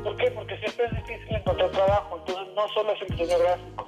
¿Por 0.02 0.16
qué? 0.16 0.30
Porque 0.30 0.56
siempre 0.58 0.86
es 0.86 0.92
difícil 0.96 1.36
encontrar 1.36 1.70
trabajo. 1.70 2.18
Entonces, 2.18 2.54
no 2.54 2.68
solo 2.68 2.92
es 2.92 3.02
el 3.02 3.08
diseño 3.08 3.38
gráfico. 3.38 3.86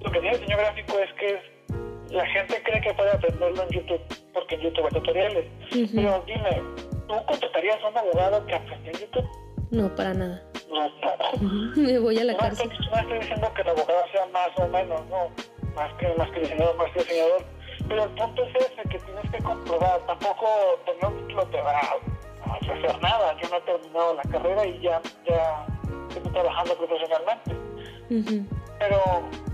Lo 0.00 0.10
que 0.10 0.20
tiene 0.20 0.36
el 0.36 0.40
diseño 0.40 0.58
gráfico 0.58 0.98
es 0.98 1.12
que 1.14 1.55
la 2.10 2.26
gente 2.26 2.62
cree 2.62 2.80
que 2.80 2.94
puede 2.94 3.10
aprenderlo 3.10 3.62
en 3.62 3.68
YouTube, 3.70 4.00
porque 4.32 4.54
en 4.54 4.60
YouTube 4.62 4.84
hay 4.84 5.00
tutoriales. 5.00 5.44
Pero 5.70 6.24
dime, 6.26 6.62
¿tú 7.08 7.14
contratarías 7.26 7.82
a 7.82 7.88
un 7.88 7.98
abogado 7.98 8.46
que 8.46 8.54
aprendió 8.54 8.92
en 8.92 8.98
YouTube? 8.98 9.28
No, 9.70 9.94
para 9.94 10.14
nada. 10.14 10.42
No, 10.70 10.88
no. 10.88 11.76
Me 11.76 11.98
voy 11.98 12.18
a 12.18 12.24
la 12.24 12.36
cárcel. 12.36 12.68
no 12.68 12.98
estoy 12.98 13.18
diciendo 13.18 13.52
que 13.54 13.62
el 13.62 13.68
abogado 13.68 14.02
sea 14.12 14.26
más 14.26 14.48
o 14.56 14.68
menos, 14.68 15.06
no 15.08 15.30
más 15.74 15.92
que, 15.94 16.08
más 16.16 16.30
que 16.30 16.40
diseñador, 16.40 16.76
más 16.76 16.90
que 16.92 17.00
diseñador. 17.00 17.44
Pero 17.88 18.04
el 18.04 18.10
punto 18.10 18.44
es 18.44 18.54
ese, 18.56 18.88
que 18.88 18.98
tienes 18.98 19.30
que 19.30 19.38
comprobar. 19.42 20.00
Tampoco 20.06 20.46
tener 20.86 21.04
un 21.06 21.26
título 21.26 21.46
te 21.48 21.60
va 21.60 21.78
a 21.78 22.54
hacer 22.54 23.02
nada. 23.02 23.36
Yo 23.40 23.48
no 23.48 23.56
he 23.56 23.60
terminado 23.60 24.14
la 24.14 24.22
carrera 24.22 24.66
y 24.66 24.80
ya, 24.80 25.00
ya 25.28 25.66
estoy 26.08 26.32
trabajando 26.32 26.76
profesionalmente. 26.78 27.56
Pero, 28.78 28.98
pues, 29.30 29.45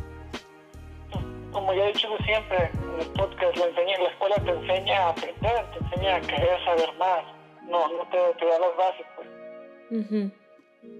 como 1.52 1.72
ya 1.74 1.84
he 1.84 1.92
dicho 1.92 2.08
siempre 2.24 2.70
en 2.72 3.00
el 3.00 3.06
podcast, 3.12 3.56
la, 3.56 3.66
enseña, 3.66 3.98
la 3.98 4.08
escuela 4.08 4.36
te 4.36 4.50
enseña 4.50 4.98
a 4.98 5.08
aprender, 5.10 5.66
te 5.72 5.78
enseña 5.84 6.16
a 6.16 6.20
querer 6.20 6.64
saber 6.64 6.92
más, 6.98 7.24
no, 7.68 7.88
no 7.88 8.08
te, 8.10 8.18
te 8.38 8.46
da 8.46 8.58
las 8.58 8.76
bases. 8.76 9.06
Pues. 9.16 9.28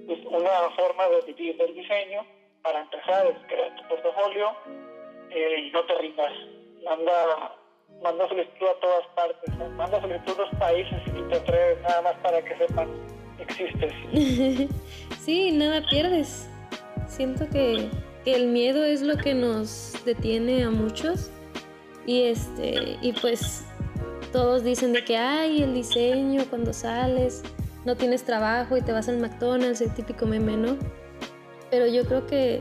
Es 0.08 0.26
una 0.26 0.70
forma 0.76 1.08
de 1.08 1.32
vivir 1.32 1.56
del 1.56 1.74
diseño, 1.74 2.24
para 2.62 2.82
empezar, 2.82 3.26
es 3.26 3.36
crear 3.48 3.74
tu 3.76 3.88
portafolio 3.88 4.52
eh, 5.30 5.66
y 5.66 5.70
no 5.70 5.84
te 5.84 5.98
rindas. 5.98 6.32
Manda, 6.84 7.56
manda 8.02 8.28
solicitud 8.28 8.66
a 8.68 8.80
todas 8.80 9.06
partes, 9.14 9.58
manda 9.76 10.00
solicitud 10.00 10.34
a 10.38 10.42
los 10.42 10.54
países 10.60 11.00
y 11.06 11.22
te 11.28 11.36
atreves, 11.36 11.80
nada 11.82 12.02
más 12.02 12.14
para 12.16 12.42
que 12.42 12.56
sepan 12.56 12.88
que 13.36 13.42
existes. 13.42 13.92
sí, 15.18 15.52
nada 15.52 15.82
pierdes. 15.88 16.48
Siento 17.08 17.48
que 17.50 17.90
que 18.24 18.34
el 18.34 18.48
miedo 18.48 18.84
es 18.84 19.02
lo 19.02 19.16
que 19.16 19.34
nos 19.34 19.94
detiene 20.04 20.64
a 20.64 20.70
muchos 20.70 21.30
y 22.06 22.22
este 22.22 22.98
y 23.00 23.12
pues 23.12 23.64
todos 24.32 24.64
dicen 24.64 24.92
de 24.92 25.04
que 25.04 25.16
hay 25.16 25.62
el 25.62 25.74
diseño 25.74 26.44
cuando 26.48 26.72
sales 26.72 27.42
no 27.84 27.96
tienes 27.96 28.24
trabajo 28.24 28.76
y 28.76 28.82
te 28.82 28.92
vas 28.92 29.08
al 29.08 29.18
McDonald's 29.18 29.80
el 29.80 29.94
típico 29.94 30.26
meme 30.26 30.56
no 30.56 30.76
pero 31.70 31.86
yo 31.86 32.04
creo 32.04 32.26
que 32.26 32.60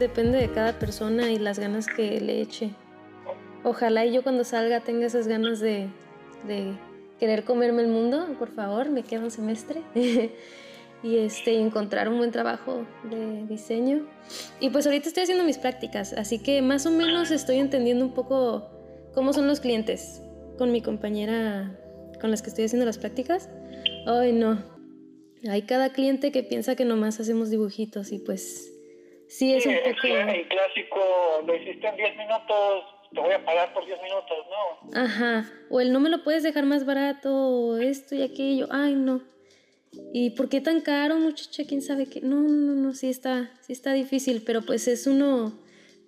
depende 0.00 0.38
de 0.38 0.50
cada 0.50 0.78
persona 0.78 1.30
y 1.30 1.38
las 1.38 1.58
ganas 1.58 1.86
que 1.86 2.20
le 2.20 2.40
eche. 2.40 2.70
Ojalá 3.62 4.06
y 4.06 4.12
yo 4.12 4.22
cuando 4.22 4.42
salga 4.42 4.80
tenga 4.80 5.06
esas 5.06 5.28
ganas 5.28 5.60
de, 5.60 5.88
de 6.48 6.72
querer 7.20 7.44
comerme 7.44 7.82
el 7.82 7.88
mundo 7.88 8.26
por 8.38 8.48
favor 8.48 8.88
me 8.88 9.02
queda 9.02 9.20
un 9.20 9.30
semestre 9.30 9.82
y 11.02 11.18
este, 11.18 11.58
encontrar 11.58 12.08
un 12.08 12.18
buen 12.18 12.30
trabajo 12.30 12.86
de 13.04 13.46
diseño. 13.46 14.06
Y 14.60 14.70
pues 14.70 14.86
ahorita 14.86 15.08
estoy 15.08 15.24
haciendo 15.24 15.44
mis 15.44 15.58
prácticas, 15.58 16.12
así 16.12 16.42
que 16.42 16.62
más 16.62 16.86
o 16.86 16.90
menos 16.90 17.30
estoy 17.30 17.58
entendiendo 17.58 18.04
un 18.04 18.12
poco 18.12 18.68
cómo 19.14 19.32
son 19.32 19.46
los 19.46 19.60
clientes 19.60 20.22
con 20.58 20.72
mi 20.72 20.82
compañera 20.82 21.76
con 22.20 22.30
las 22.30 22.42
que 22.42 22.50
estoy 22.50 22.66
haciendo 22.66 22.84
las 22.84 22.98
prácticas. 22.98 23.48
Ay, 24.06 24.32
no. 24.32 24.62
Hay 25.48 25.62
cada 25.62 25.90
cliente 25.92 26.32
que 26.32 26.42
piensa 26.42 26.76
que 26.76 26.84
nomás 26.84 27.18
hacemos 27.18 27.48
dibujitos 27.48 28.12
y 28.12 28.18
pues 28.18 28.70
sí 29.28 29.54
es 29.54 29.64
un 29.64 29.74
poco... 29.74 30.06
El 30.06 30.48
clásico, 30.48 31.00
lo 31.46 31.56
hiciste 31.56 31.88
en 31.88 31.96
10 31.96 32.16
minutos, 32.18 32.84
te 33.12 33.20
voy 33.20 33.32
a 33.32 33.44
pagar 33.44 33.72
por 33.72 33.86
10 33.86 34.02
minutos, 34.02 34.38
¿no? 34.50 35.00
Ajá. 35.00 35.50
O 35.70 35.80
el 35.80 35.92
no 35.92 36.00
me 36.00 36.10
lo 36.10 36.22
puedes 36.22 36.42
dejar 36.42 36.66
más 36.66 36.84
barato, 36.84 37.32
o 37.32 37.78
esto 37.78 38.14
y 38.14 38.22
aquello. 38.22 38.68
Ay, 38.70 38.94
no. 38.94 39.22
¿Y 40.12 40.30
por 40.30 40.48
qué 40.48 40.60
tan 40.60 40.80
caro, 40.80 41.18
muchacha? 41.18 41.64
¿Quién 41.66 41.82
sabe 41.82 42.06
qué? 42.06 42.20
No, 42.20 42.36
no, 42.40 42.48
no, 42.48 42.74
no, 42.74 42.94
sí 42.94 43.08
está, 43.08 43.50
sí 43.60 43.72
está 43.72 43.92
difícil, 43.92 44.42
pero 44.44 44.62
pues 44.62 44.88
es 44.88 45.06
uno 45.06 45.52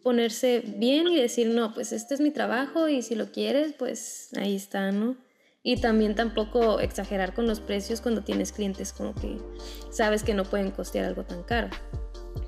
ponerse 0.03 0.63
bien 0.65 1.09
y 1.09 1.17
decir, 1.17 1.49
no, 1.49 1.73
pues 1.75 1.93
este 1.93 2.15
es 2.15 2.21
mi 2.21 2.31
trabajo 2.31 2.89
y 2.89 3.03
si 3.03 3.15
lo 3.15 3.31
quieres, 3.31 3.73
pues 3.73 4.31
ahí 4.37 4.57
está, 4.57 4.93
¿no? 4.93 5.17
Y 5.63 5.77
también 5.77 6.17
tampoco 6.17 6.81
exagerar 6.81 7.35
con 7.35 7.47
los 7.47 7.61
precios 7.61 8.01
cuando 8.01 8.25
tienes 8.25 8.53
clientes 8.53 8.93
como 8.93 9.15
que 9.15 9.39
sabes 9.91 10.25
que 10.25 10.35
no 10.35 10.45
pueden 10.45 10.73
costear 10.73 11.05
algo 11.05 11.25
tan 11.25 11.45
caro. 11.45 11.69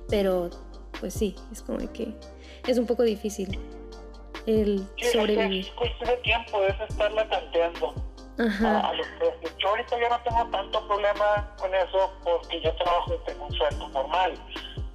Pero 0.08 0.50
pues 0.98 1.14
sí, 1.14 1.36
es 1.52 1.62
como 1.62 1.78
que 1.92 2.14
es 2.66 2.78
un 2.78 2.86
poco 2.86 3.04
difícil 3.04 3.58
el 4.46 4.84
sobrevivir. 5.12 5.66
Es 5.66 5.70
cuestión 5.72 6.10
de 6.10 6.16
tiempo, 6.18 6.62
es 6.64 6.90
estarla 6.90 7.28
tanteando. 7.28 8.13
A, 8.38 8.92
los 8.94 9.06
precios. 9.18 9.56
Yo 9.58 9.68
ahorita 9.68 10.00
ya 10.00 10.08
no 10.08 10.20
tengo 10.22 10.44
tanto 10.50 10.88
problema 10.88 11.54
con 11.56 11.72
eso 11.74 12.12
porque 12.24 12.60
yo 12.60 12.74
trabajo 12.76 13.14
y 13.14 13.26
tengo 13.26 13.46
un 13.46 13.52
sueldo 13.52 13.88
normal. 13.88 14.34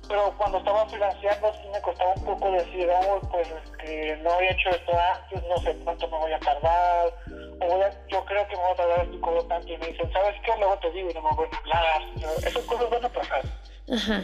Pero 0.08 0.34
cuando 0.38 0.58
estaba 0.58 0.90
financiando 0.90 1.54
sí 1.54 1.70
me 1.72 1.82
costaba 1.82 2.14
un 2.16 2.26
poco 2.26 2.52
decir, 2.52 2.90
oh, 2.90 3.20
pues 3.32 3.48
que 3.78 4.18
no 4.24 4.32
había 4.32 4.52
hecho 4.52 4.70
esto 4.72 4.92
antes, 5.16 5.44
no 5.48 5.58
sé 5.58 5.78
cuánto 5.84 6.08
me 6.10 6.18
voy 6.18 6.34
a 6.34 6.40
tardar, 6.40 7.14
o 7.62 7.80
yo 8.08 8.26
creo 8.26 8.48
que 8.48 8.56
me 8.56 8.62
voy 8.64 8.72
a 8.72 8.76
tardar 8.76 9.06
esto 9.06 9.22
cobro 9.22 9.46
tanto 9.46 9.68
y 9.72 9.78
me 9.78 9.88
dicen, 9.88 10.12
¿sabes 10.12 10.36
qué? 10.44 10.52
Luego 10.58 10.78
te 10.80 10.92
digo 10.92 11.12
y 11.12 11.14
no 11.14 11.22
me 11.22 11.36
voy 11.36 11.48
a 11.52 11.58
hablar. 11.60 12.38
Esas 12.40 12.64
cosas 12.66 12.90
van 12.90 13.06
a 13.06 13.10
pasar. 13.10 13.42
Ajá. 13.94 14.24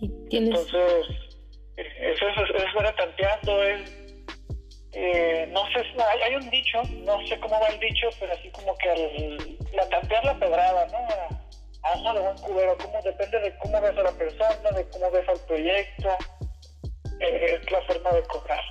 ¿Y 0.00 0.08
tienes... 0.28 0.50
Entonces, 0.50 1.06
eso 1.76 2.28
es, 2.28 2.50
es, 2.50 2.64
es 2.74 2.96
tanteando, 2.96 3.62
es 3.62 4.03
eh, 4.96 5.48
no 5.50 5.66
sé, 5.72 5.84
hay, 6.00 6.20
hay, 6.22 6.36
un 6.36 6.48
dicho, 6.50 6.80
no 7.04 7.18
sé 7.26 7.38
cómo 7.40 7.58
va 7.60 7.66
el 7.66 7.80
dicho, 7.80 8.08
pero 8.20 8.32
así 8.32 8.48
como 8.50 8.76
que 8.78 8.92
el, 8.92 9.58
la 9.72 9.88
tantear 9.88 10.24
la 10.24 10.38
pedrada, 10.38 10.86
¿no? 10.86 10.98
A 11.82 11.92
ojo 11.94 12.14
de 12.14 12.20
buen 12.20 12.38
cubero, 12.38 12.78
como 12.78 13.02
depende 13.02 13.40
de 13.40 13.58
cómo 13.58 13.80
ves 13.80 13.98
a 13.98 14.02
la 14.02 14.12
persona, 14.12 14.70
de 14.70 14.88
cómo 14.90 15.10
ves 15.10 15.28
al 15.28 15.40
proyecto, 15.46 16.16
eh, 17.20 17.58
es 17.60 17.70
la 17.72 17.82
forma 17.82 18.10
de 18.12 18.22
cobrar. 18.22 18.62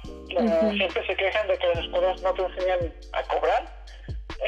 Siempre 0.77 1.05
se 1.05 1.15
quejan 1.15 1.47
de 1.47 1.57
que 1.57 1.67
las 1.67 1.79
escuelas 1.79 2.21
no 2.21 2.33
te 2.33 2.41
enseñan 2.41 2.93
a 3.11 3.23
cobrar. 3.23 3.65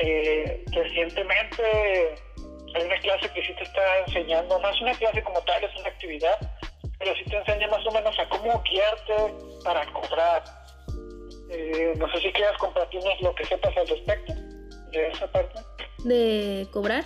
Eh, 0.02 0.64
recientemente 0.72 2.16
hay 2.74 2.84
una 2.84 3.00
clase 3.00 3.30
que 3.34 3.46
sí 3.46 3.54
te 3.54 3.64
está 3.64 4.00
enseñando, 4.08 4.60
no 4.60 4.70
es 4.70 4.82
una 4.82 4.94
clase 4.94 5.22
como 5.24 5.42
tal, 5.42 5.64
es 5.64 5.76
una 5.76 5.90
actividad, 5.90 6.38
pero 7.00 7.14
sí 7.16 7.26
te 7.26 7.36
enseña 7.36 7.68
más 7.68 7.86
o 7.86 7.92
menos 7.92 8.18
a 8.18 8.30
cómo 8.30 8.64
guiarte 8.64 9.34
para 9.64 9.86
cobrar 9.92 10.44
eh, 11.50 11.94
no 11.98 12.12
sé 12.12 12.20
si 12.20 12.32
quieras 12.32 12.58
compartirnos 12.58 13.22
lo 13.22 13.36
que 13.36 13.46
sepas 13.46 13.76
al 13.78 13.88
respecto 13.88 14.34
de 14.92 15.08
esa 15.10 15.32
parte. 15.32 15.60
¿De 16.04 16.68
cobrar? 16.72 17.04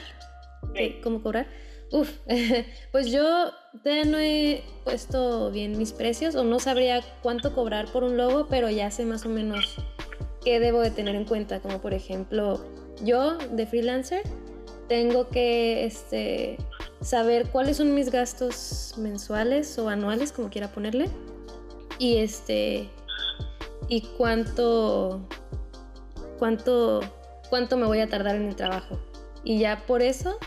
¿Cómo 1.03 1.21
cobrar? 1.21 1.47
Uf, 1.91 2.11
pues 2.91 3.11
yo 3.11 3.51
todavía 3.83 4.05
no 4.05 4.19
he 4.19 4.63
puesto 4.83 5.51
bien 5.51 5.77
mis 5.77 5.93
precios 5.93 6.35
o 6.35 6.43
no 6.43 6.59
sabría 6.59 7.01
cuánto 7.21 7.53
cobrar 7.53 7.87
por 7.91 8.03
un 8.03 8.17
logo, 8.17 8.47
pero 8.47 8.69
ya 8.69 8.91
sé 8.91 9.05
más 9.05 9.25
o 9.25 9.29
menos 9.29 9.77
qué 10.43 10.59
debo 10.59 10.81
de 10.81 10.91
tener 10.91 11.15
en 11.15 11.25
cuenta, 11.25 11.59
como 11.61 11.81
por 11.81 11.93
ejemplo, 11.93 12.63
yo 13.03 13.37
de 13.37 13.65
freelancer 13.65 14.23
tengo 14.87 15.29
que 15.29 15.85
este, 15.85 16.57
saber 17.01 17.47
cuáles 17.49 17.77
son 17.77 17.93
mis 17.93 18.11
gastos 18.11 18.95
mensuales 18.97 19.77
o 19.77 19.89
anuales, 19.89 20.31
como 20.31 20.49
quiera 20.49 20.67
ponerle, 20.69 21.09
y 21.97 22.17
este 22.17 22.89
y 23.89 24.01
cuánto, 24.17 25.27
cuánto, 26.37 27.01
cuánto 27.49 27.75
me 27.75 27.87
voy 27.87 27.99
a 27.99 28.07
tardar 28.07 28.35
en 28.35 28.47
el 28.47 28.55
trabajo. 28.55 28.99
Y 29.43 29.59
ya 29.59 29.83
por 29.87 30.01
eso 30.01 30.37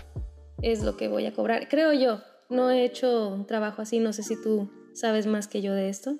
es 0.63 0.83
lo 0.83 0.97
que 0.97 1.09
voy 1.09 1.27
a 1.27 1.33
cobrar. 1.33 1.69
Creo 1.69 1.93
yo, 1.93 2.21
no 2.49 2.71
he 2.71 2.85
hecho 2.85 3.29
un 3.29 3.47
trabajo 3.47 3.83
así, 3.83 3.99
no 3.99 4.13
sé 4.13 4.23
si 4.23 4.41
tú 4.41 4.71
sabes 4.95 5.27
más 5.27 5.49
que 5.49 5.61
yo 5.61 5.75
de 5.75 5.89
esto. 5.89 6.13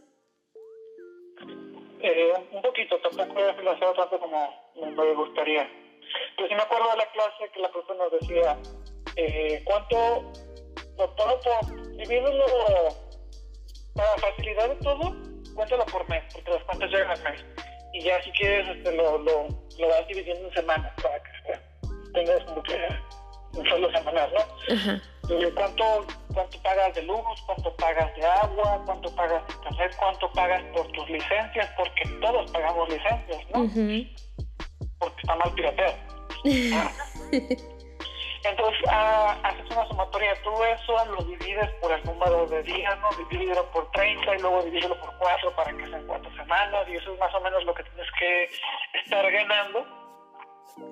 Eh, 2.01 2.33
un 2.53 2.63
poquito, 2.63 2.99
tampoco 2.99 3.41
he 3.41 3.55
financiado 3.55 3.95
tanto 3.95 4.19
como 4.19 4.49
me 4.75 5.15
gustaría. 5.15 5.69
Pero 6.37 6.49
sí 6.49 6.55
me 6.55 6.63
acuerdo 6.63 6.91
de 6.91 6.97
la 6.97 7.13
clase 7.13 7.51
que 7.55 7.61
la 7.61 7.71
profesora 7.71 8.05
nos 8.05 8.21
decía, 8.21 8.59
eh, 9.17 9.63
¿cuánto, 9.65 9.97
todo 10.97 11.41
por, 11.41 11.97
divídelo 11.97 12.45
para 13.95 14.17
facilidad 14.19 14.71
de 14.71 14.77
todo, 14.77 15.32
cuéntalo 15.55 15.85
por 15.87 16.09
mes, 16.09 16.23
porque 16.33 16.51
las 16.51 16.65
cuentas 16.65 16.91
llegan 16.91 17.11
al 17.11 17.23
mes. 17.23 17.45
Y 17.95 18.03
ya 18.03 18.23
si 18.23 18.31
quieres 18.33 18.77
este, 18.77 18.97
lo, 18.97 19.19
lo, 19.19 19.49
lo 19.79 19.89
vas 19.89 20.07
dividiendo 20.09 20.49
en 20.49 20.55
semanas 20.55 20.93
para 21.03 21.23
que 21.23 21.33
tengas 22.13 22.45
como 22.45 22.63
que 22.63 22.89
un 23.55 23.69
solo 23.69 23.91
semanal, 23.93 24.33
¿no? 24.35 25.53
Cuánto, 25.55 26.07
cuánto 26.35 26.63
pagas 26.63 26.95
de 26.95 27.03
luz, 27.03 27.23
cuánto 27.47 27.75
pagas 27.77 28.15
de 28.17 28.25
agua, 28.25 28.83
cuánto 28.85 29.15
pagas 29.15 29.47
de 29.47 29.55
internet, 29.55 29.97
cuánto 29.99 30.33
pagas 30.33 30.63
por 30.75 30.87
tus 30.93 31.09
licencias, 31.09 31.71
porque 31.77 32.09
todos 32.21 32.51
pagamos 32.51 32.89
licencias, 32.89 33.51
¿no? 33.55 33.69
Porque 34.99 35.21
está 35.23 35.37
mal 35.37 35.53
pirateo. 35.55 35.95
Entonces, 38.45 38.83
ah, 38.91 39.39
haces 39.45 39.71
una 39.71 39.87
sumatoria 39.87 40.35
de 40.35 40.41
todo 40.41 40.65
eso, 40.65 41.05
lo 41.07 41.23
divides 41.25 41.71
por 41.81 41.93
el 41.93 42.05
número 42.05 42.47
de 42.47 42.63
días, 42.65 42.99
¿no? 42.99 43.09
Divídelo 43.29 43.65
por 43.71 43.89
30 43.93 44.37
y 44.37 44.39
luego 44.41 44.63
divídelo 44.63 44.99
por 44.99 45.17
4 45.19 45.55
para 45.55 45.77
que 45.77 45.87
sean 45.87 46.07
4 46.07 46.37
semanas, 46.37 46.89
y 46.89 46.97
eso 46.97 47.13
es 47.13 47.21
más 47.21 47.33
o 47.35 47.41
menos 47.41 47.65
lo 47.65 47.75
que 47.75 47.85
tienes 47.85 48.11
que 48.19 48.51
estar 49.05 49.31
ganando. 49.31 49.87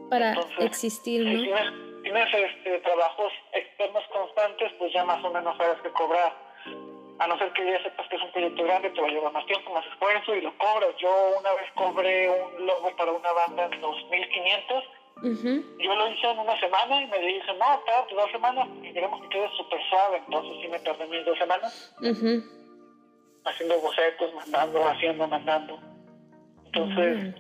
Para 0.09 0.35
existir, 0.61 1.25
¿no? 1.25 1.31
Si 1.31 1.45
tienes, 1.45 2.03
tienes 2.03 2.35
este, 2.35 2.79
trabajos 2.81 3.33
externos 3.53 4.05
constantes, 4.13 4.73
pues 4.79 4.93
ya 4.93 5.05
más 5.05 5.23
o 5.25 5.31
menos 5.31 5.57
sabes 5.57 5.81
que 5.83 5.91
cobrar. 5.91 6.33
A 7.19 7.27
no 7.27 7.37
ser 7.37 7.53
que 7.53 7.67
ya 7.67 7.83
sepas 7.83 8.09
que 8.09 8.17
es 8.17 8.23
un 8.23 8.33
proyecto 8.33 8.63
grande, 8.63 8.91
te 8.91 9.01
va 9.01 9.09
a 9.09 9.11
llevar 9.11 9.33
más 9.33 9.45
tiempo, 9.47 9.75
más 9.75 9.85
esfuerzo 9.87 10.35
y 10.35 10.41
lo 10.41 10.57
cobras. 10.57 10.95
Yo 10.99 11.11
una 11.39 11.53
vez 11.53 11.71
cobré 11.75 12.31
un 12.31 12.67
logo 12.67 12.97
para 12.97 13.13
una 13.13 13.33
banda 13.33 13.65
en 13.67 13.83
2.500 13.83 14.85
yo 15.79 15.95
lo 15.95 16.09
hice 16.09 16.31
en 16.31 16.39
una 16.39 16.59
semana 16.59 17.03
y 17.03 17.07
me 17.07 17.19
dicen, 17.19 17.59
no, 17.59 17.75
espérate 17.75 18.15
dos 18.15 18.31
semanas 18.31 18.69
y 18.83 18.93
queremos 18.93 19.21
que 19.23 19.29
quede 19.29 19.49
súper 19.57 19.81
suave. 19.89 20.23
Entonces 20.27 20.53
sí 20.63 20.69
me 20.69 20.79
tardé 20.81 21.07
mis 21.07 21.25
dos 21.25 21.39
semanas 21.39 21.95
haciendo 23.45 23.81
bocetos, 23.81 24.35
mandando, 24.35 24.89
haciendo, 24.89 25.29
mandando. 25.29 25.79
Entonces, 26.67 27.35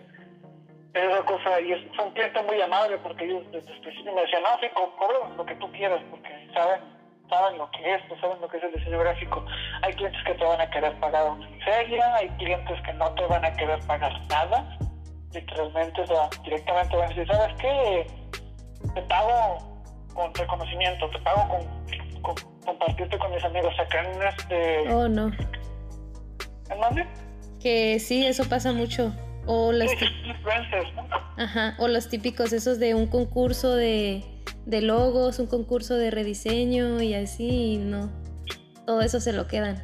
es 0.95 1.05
una 1.05 1.25
cosa, 1.25 1.61
y 1.61 1.73
es, 1.73 1.81
fue 1.95 2.05
un 2.05 2.13
cliente 2.13 2.43
muy 2.43 2.61
amable 2.61 2.99
porque 2.99 3.25
ellos 3.25 3.45
desde 3.53 3.73
el 3.73 3.81
principio 3.81 4.13
me 4.13 4.23
decían, 4.23 4.43
no, 4.43 4.59
sí, 4.61 4.67
cobra 4.75 5.29
lo 5.37 5.47
que 5.47 5.55
tú 5.57 5.71
quieras 5.73 6.03
porque 6.11 6.49
saben 6.53 7.01
saben 7.31 7.59
lo 7.59 7.71
que 7.71 7.95
es, 7.95 8.03
pues 8.09 8.21
saben 8.21 8.41
lo 8.41 8.49
que 8.49 8.59
es 8.59 8.65
el 8.65 8.73
diseño 8.73 8.99
gráfico. 8.99 9.45
Hay 9.83 9.93
clientes 9.95 10.21
que 10.25 10.35
te 10.35 10.45
van 10.45 10.61
a 10.61 10.69
querer 10.69 10.93
pagar 10.99 11.31
una 11.31 11.49
miseria, 11.49 12.15
hay 12.17 12.29
clientes 12.31 12.83
que 12.83 12.93
no 12.95 13.15
te 13.15 13.25
van 13.27 13.45
a 13.45 13.53
querer 13.53 13.79
pagar 13.87 14.13
nada, 14.29 14.77
literalmente, 15.33 16.01
o 16.03 16.07
sea, 16.07 16.29
directamente 16.45 16.97
van 16.97 17.07
a 17.07 17.09
decir, 17.09 17.27
¿sabes 17.27 17.55
qué? 17.61 18.07
Te 18.95 19.03
pago 19.03 19.59
con 20.15 20.35
reconocimiento, 20.35 21.09
te 21.11 21.19
pago 21.21 21.49
con, 21.49 22.23
con 22.23 22.35
compartirte 22.65 23.19
con 23.19 23.33
mis 23.33 23.45
amigos 23.45 23.75
acá 23.79 24.03
en 24.03 24.23
este... 24.23 24.93
Oh, 24.93 25.09
no. 25.09 25.31
¿En 26.71 26.81
dónde? 26.81 27.07
Que 27.61 27.99
sí, 28.01 28.27
eso 28.27 28.49
pasa 28.49 28.73
mucho. 28.73 29.13
O 29.47 29.73
Sí, 29.73 30.07
influencers, 30.25 30.95
¿no? 30.95 31.07
Ajá, 31.37 31.75
o 31.79 31.89
los 31.89 32.09
típicos 32.09 32.53
esos 32.53 32.79
de 32.79 32.95
un 32.95 33.07
concurso 33.07 33.75
de, 33.75 34.23
de 34.67 34.83
logos, 34.83 35.39
un 35.39 35.47
concurso 35.47 35.97
de 35.97 36.11
rediseño 36.11 37.01
y 37.01 37.15
así, 37.15 37.75
y 37.75 37.77
no. 37.79 38.11
Todo 38.87 39.01
eso 39.01 39.21
se 39.21 39.33
lo 39.33 39.47
quedan. 39.47 39.77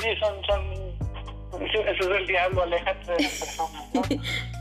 Sí, 0.00 0.08
son, 0.20 0.34
son, 0.46 1.62
eso 1.62 1.80
eso 1.80 2.02
es 2.02 2.08
del 2.08 2.26
diablo, 2.26 2.62
aléjate 2.62 3.12
de 3.12 3.22
las 3.22 3.38
personas, 3.38 3.94
¿no? 3.94 4.02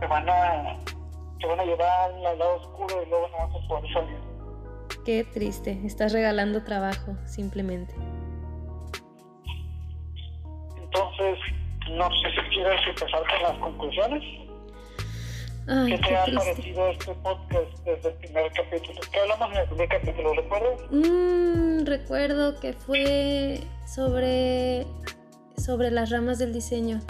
te 0.00 0.06
van 0.06 0.28
a, 0.28 0.76
te 1.38 1.46
van 1.46 1.60
a 1.60 1.64
llevar 1.64 2.10
al 2.10 2.38
lado 2.38 2.56
oscuro 2.56 3.02
y 3.04 3.08
luego 3.08 3.28
no 3.28 3.38
vas 3.46 3.64
a 3.64 3.68
poder 3.68 3.92
salir. 3.92 4.18
Qué 5.04 5.24
triste, 5.24 5.80
estás 5.84 6.12
regalando 6.12 6.62
trabajo, 6.62 7.16
simplemente. 7.26 7.94
Entonces, 10.76 11.38
no 11.92 12.08
sé 12.10 12.30
si 12.30 12.48
quieres 12.54 12.80
empezar 12.86 13.22
con 13.28 13.42
las 13.42 13.58
conclusiones. 13.58 14.22
Ay, 15.68 15.92
¿Qué 15.92 15.98
te 15.98 16.08
qué 16.08 16.16
ha 16.16 16.24
triste. 16.24 16.44
parecido 16.44 16.88
este 16.88 17.14
podcast 17.14 17.78
desde 17.84 18.08
el 18.08 18.14
primer 18.16 18.52
capítulo? 18.52 19.00
¿Qué 19.12 19.20
hablamos 19.20 19.50
en 19.52 19.56
el 19.58 19.66
primer 19.68 19.88
capítulo? 19.88 20.34
¿Recuerdas? 20.34 20.80
Mm, 20.90 21.84
recuerdo 21.86 22.60
que 22.60 22.72
fue 22.72 23.60
sobre, 23.86 24.86
sobre 25.56 25.90
las 25.90 26.10
ramas 26.10 26.38
del 26.38 26.52
diseño, 26.52 27.00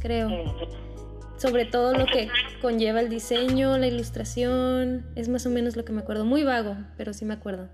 creo. 0.00 0.28
Mm, 0.28 0.95
Sobre 1.36 1.66
todo 1.66 1.92
lo 1.92 2.06
que 2.06 2.28
conlleva 2.62 3.00
el 3.00 3.08
diseño, 3.08 3.76
la 3.76 3.86
ilustración, 3.86 5.06
es 5.14 5.28
más 5.28 5.44
o 5.46 5.50
menos 5.50 5.76
lo 5.76 5.84
que 5.84 5.92
me 5.92 6.00
acuerdo. 6.00 6.24
Muy 6.24 6.44
vago, 6.44 6.76
pero 6.96 7.12
sí 7.12 7.24
me 7.24 7.34
acuerdo. 7.34 7.68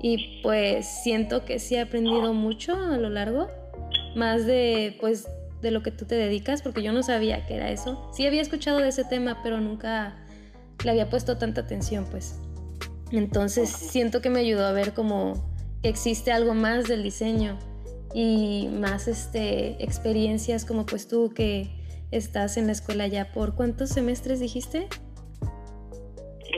Y 0.00 0.40
pues 0.42 0.86
siento 1.02 1.44
que 1.44 1.58
sí 1.58 1.76
he 1.76 1.80
aprendido 1.80 2.32
mucho 2.32 2.74
a 2.76 2.98
lo 2.98 3.10
largo, 3.10 3.48
más 4.14 4.46
de 4.46 4.96
pues 5.00 5.26
de 5.62 5.70
lo 5.70 5.82
que 5.82 5.90
tú 5.90 6.04
te 6.04 6.14
dedicas, 6.14 6.62
porque 6.62 6.82
yo 6.82 6.92
no 6.92 7.02
sabía 7.02 7.46
que 7.46 7.56
era 7.56 7.70
eso. 7.70 8.10
Sí 8.14 8.26
había 8.26 8.42
escuchado 8.42 8.78
de 8.78 8.88
ese 8.88 9.04
tema, 9.04 9.40
pero 9.42 9.60
nunca 9.60 10.14
le 10.84 10.90
había 10.90 11.08
puesto 11.08 11.38
tanta 11.38 11.62
atención, 11.62 12.06
pues. 12.10 12.38
Entonces 13.10 13.70
siento 13.70 14.20
que 14.20 14.30
me 14.30 14.40
ayudó 14.40 14.66
a 14.66 14.72
ver 14.72 14.92
como 14.92 15.54
que 15.82 15.88
existe 15.88 16.32
algo 16.32 16.54
más 16.54 16.84
del 16.84 17.02
diseño 17.02 17.58
y 18.14 18.68
más 18.72 19.08
este 19.08 19.82
experiencias 19.82 20.64
como 20.64 20.86
pues 20.86 21.08
tú 21.08 21.32
que 21.34 21.83
estás 22.10 22.56
en 22.56 22.66
la 22.66 22.72
escuela 22.72 23.06
ya 23.06 23.32
por 23.32 23.54
cuántos 23.54 23.90
semestres 23.90 24.40
dijiste? 24.40 24.88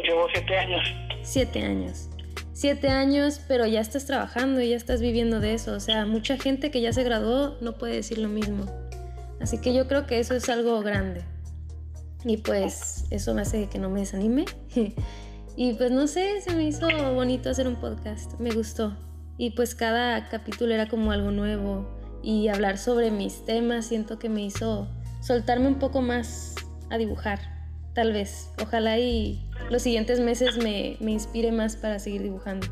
Llevo 0.05 0.27
siete 0.33 0.57
años. 0.57 0.83
Siete 1.23 1.63
años. 1.63 2.09
Siete 2.53 2.89
años, 2.89 3.41
pero 3.49 3.67
ya 3.67 3.81
estás 3.81 4.07
trabajando 4.07 4.61
y 4.61 4.71
ya 4.71 4.77
estás 4.77 5.01
viviendo 5.01 5.41
de 5.41 5.55
eso. 5.55 5.73
O 5.73 5.81
sea, 5.81 6.07
mucha 6.07 6.39
gente 6.39 6.71
que 6.71 6.81
ya 6.81 6.93
se 6.93 7.05
graduó 7.05 7.57
no 7.61 7.77
puede 7.77 7.97
decir 7.97 8.19
lo 8.19 8.29
mismo. 8.29 8.65
Así 9.41 9.61
que 9.61 9.75
yo 9.75 9.87
creo 9.87 10.07
que 10.07 10.19
eso 10.19 10.35
es 10.35 10.49
algo 10.49 10.81
grande. 10.81 11.23
Y 12.25 12.39
pues 12.39 13.05
eso 13.11 13.35
me 13.35 13.43
hace 13.43 13.69
que 13.69 13.79
no 13.79 13.91
me 13.91 14.01
desanime. 14.01 14.47
y 15.57 15.75
pues 15.75 15.91
no 15.91 16.07
sé, 16.07 16.41
se 16.41 16.55
me 16.55 16.65
hizo 16.65 16.89
bonito 17.13 17.51
hacer 17.51 17.69
un 17.69 17.77
podcast. 17.77 18.39
Me 18.41 18.51
gustó. 18.53 18.97
Y 19.39 19.51
pues 19.51 19.75
cada 19.75 20.29
capítulo 20.29 20.73
era 20.73 20.89
como 20.89 21.13
algo 21.13 21.31
nuevo. 21.31 21.87
Y 22.23 22.49
hablar 22.49 22.79
sobre 22.79 23.11
mis 23.11 23.45
temas 23.45 23.87
siento 23.87 24.19
que 24.19 24.29
me 24.29 24.43
hizo 24.43 24.89
soltarme 25.27 25.67
un 25.67 25.79
poco 25.79 26.03
más 26.03 26.55
a 26.91 26.99
dibujar. 26.99 27.41
Tal 27.95 28.13
vez. 28.13 28.53
Ojalá 28.63 28.99
y 28.99 29.41
los 29.71 29.83
siguientes 29.83 30.21
meses 30.21 30.57
me, 30.59 30.97
me 31.01 31.13
inspire 31.13 31.51
más 31.51 31.77
para 31.77 31.99
seguir 31.99 32.23
dibujando. 32.23 32.67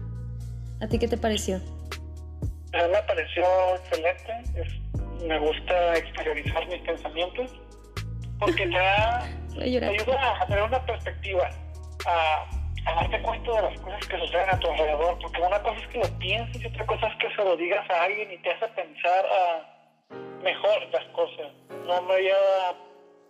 ¿A 0.80 0.86
ti 0.86 0.98
qué 0.98 1.08
te 1.08 1.16
pareció? 1.16 1.56
A 1.56 2.82
mí 2.82 2.92
me 2.92 3.02
pareció 3.02 3.42
excelente. 3.76 4.32
Es- 4.60 5.24
me 5.24 5.38
gusta 5.38 5.96
exteriorizar 5.96 6.68
mis 6.68 6.82
pensamientos 6.82 7.50
porque 8.38 8.66
te 8.66 8.76
da 8.76 9.26
Voy 9.54 9.76
a 9.76 9.80
te 9.80 9.86
ayuda 9.86 10.42
a 10.42 10.46
tener 10.46 10.62
una 10.64 10.84
perspectiva, 10.84 11.48
a, 12.06 12.90
a 12.90 12.94
darte 12.96 13.22
cuenta 13.22 13.50
de 13.52 13.62
las 13.62 13.80
cosas 13.80 14.06
que 14.06 14.18
suceden 14.18 14.50
a 14.50 14.58
tu 14.58 14.70
alrededor, 14.70 15.18
porque 15.22 15.40
una 15.40 15.62
cosa 15.62 15.80
es 15.80 15.86
que 15.88 15.98
lo 16.00 16.18
pienses 16.18 16.62
y 16.62 16.66
otra 16.66 16.84
cosa 16.86 17.06
es 17.06 17.14
que 17.20 17.28
se 17.34 17.42
lo 17.44 17.56
digas 17.56 17.88
a 17.88 18.02
alguien 18.04 18.32
y 18.32 18.38
te 18.42 18.50
hace 18.52 18.66
pensar 18.68 19.24
a 19.24 19.73
mejor 20.42 20.82
las 20.92 21.04
cosas. 21.06 21.52
No 21.86 22.02
me 22.02 22.14
había 22.14 22.36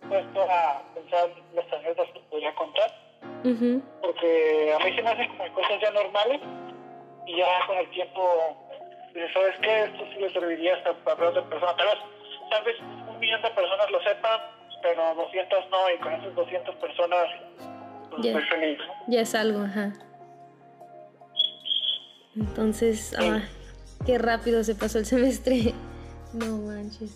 puesto 0.07 0.41
a 0.41 0.83
pensar 0.93 1.29
las 1.53 1.73
anécdotas 1.73 2.07
que 2.13 2.19
podría 2.29 2.53
contar, 2.55 2.91
porque 4.01 4.73
a 4.79 4.83
mí 4.85 4.95
se 4.95 5.01
me 5.01 5.09
hacen 5.09 5.27
como 5.37 5.53
cosas 5.53 5.81
ya 5.81 5.91
normales 5.91 6.41
y 7.27 7.37
ya 7.37 7.47
con 7.67 7.77
el 7.77 7.89
tiempo 7.89 8.21
dices, 9.13 9.31
¿sabes 9.33 9.55
qué? 9.61 9.83
Esto 9.85 10.03
sí 10.13 10.19
le 10.19 10.31
serviría 10.33 10.75
hasta 10.75 10.93
para 11.03 11.29
otra 11.29 11.43
persona. 11.49 11.75
Tal 11.75 11.87
vez, 11.87 11.97
tal 12.51 12.63
vez 12.65 12.75
un 13.09 13.19
millón 13.19 13.41
de 13.41 13.49
personas 13.51 13.91
lo 13.91 14.01
sepan, 14.03 14.39
pero 14.83 15.15
200 15.15 15.69
no, 15.71 15.77
y 15.93 15.97
con 15.99 16.13
esas 16.13 16.35
200 16.35 16.75
personas 16.75 17.25
pues, 18.11 18.21
Ya. 18.23 18.31
estoy 18.31 18.43
feliz. 18.59 18.77
¿no? 18.79 18.93
Ya 19.07 19.21
es 19.21 19.35
algo, 19.35 19.61
ajá. 19.63 19.93
Entonces, 22.35 23.15
ah, 23.17 23.39
qué 24.05 24.17
rápido 24.17 24.63
se 24.63 24.75
pasó 24.75 24.99
el 24.99 25.05
semestre. 25.05 25.73
No 26.35 26.57
manches. 26.57 27.11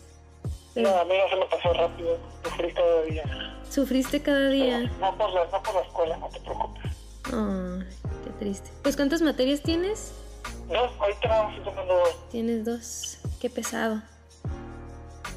Pero, 0.73 0.89
No, 0.89 0.97
a 0.99 1.05
mí 1.05 1.13
no 1.17 1.29
se 1.29 1.35
me 1.35 1.45
pasó 1.45 1.73
rápido, 1.73 2.17
sufrí 2.43 2.73
cada 2.73 3.01
día. 3.03 3.23
¿Sufriste 3.69 4.21
cada 4.21 4.47
día? 4.49 4.79
No 4.99 5.17
por, 5.17 5.29
la, 5.31 5.45
no 5.45 5.63
por 5.63 5.75
la 5.75 5.81
escuela, 5.81 6.17
no 6.17 6.29
te 6.29 6.39
preocupes. 6.39 6.83
Ay, 7.25 7.87
qué 8.23 8.29
triste. 8.39 8.69
Pues, 8.83 8.95
¿cuántas 8.95 9.21
materias 9.21 9.61
tienes? 9.61 10.13
No, 10.69 10.79
ahorita 10.99 11.27
vamos 11.27 11.63
tomando 11.63 11.93
dos. 11.95 12.29
Tienes 12.29 12.65
dos. 12.65 13.17
Qué 13.41 13.49
pesado. 13.49 14.01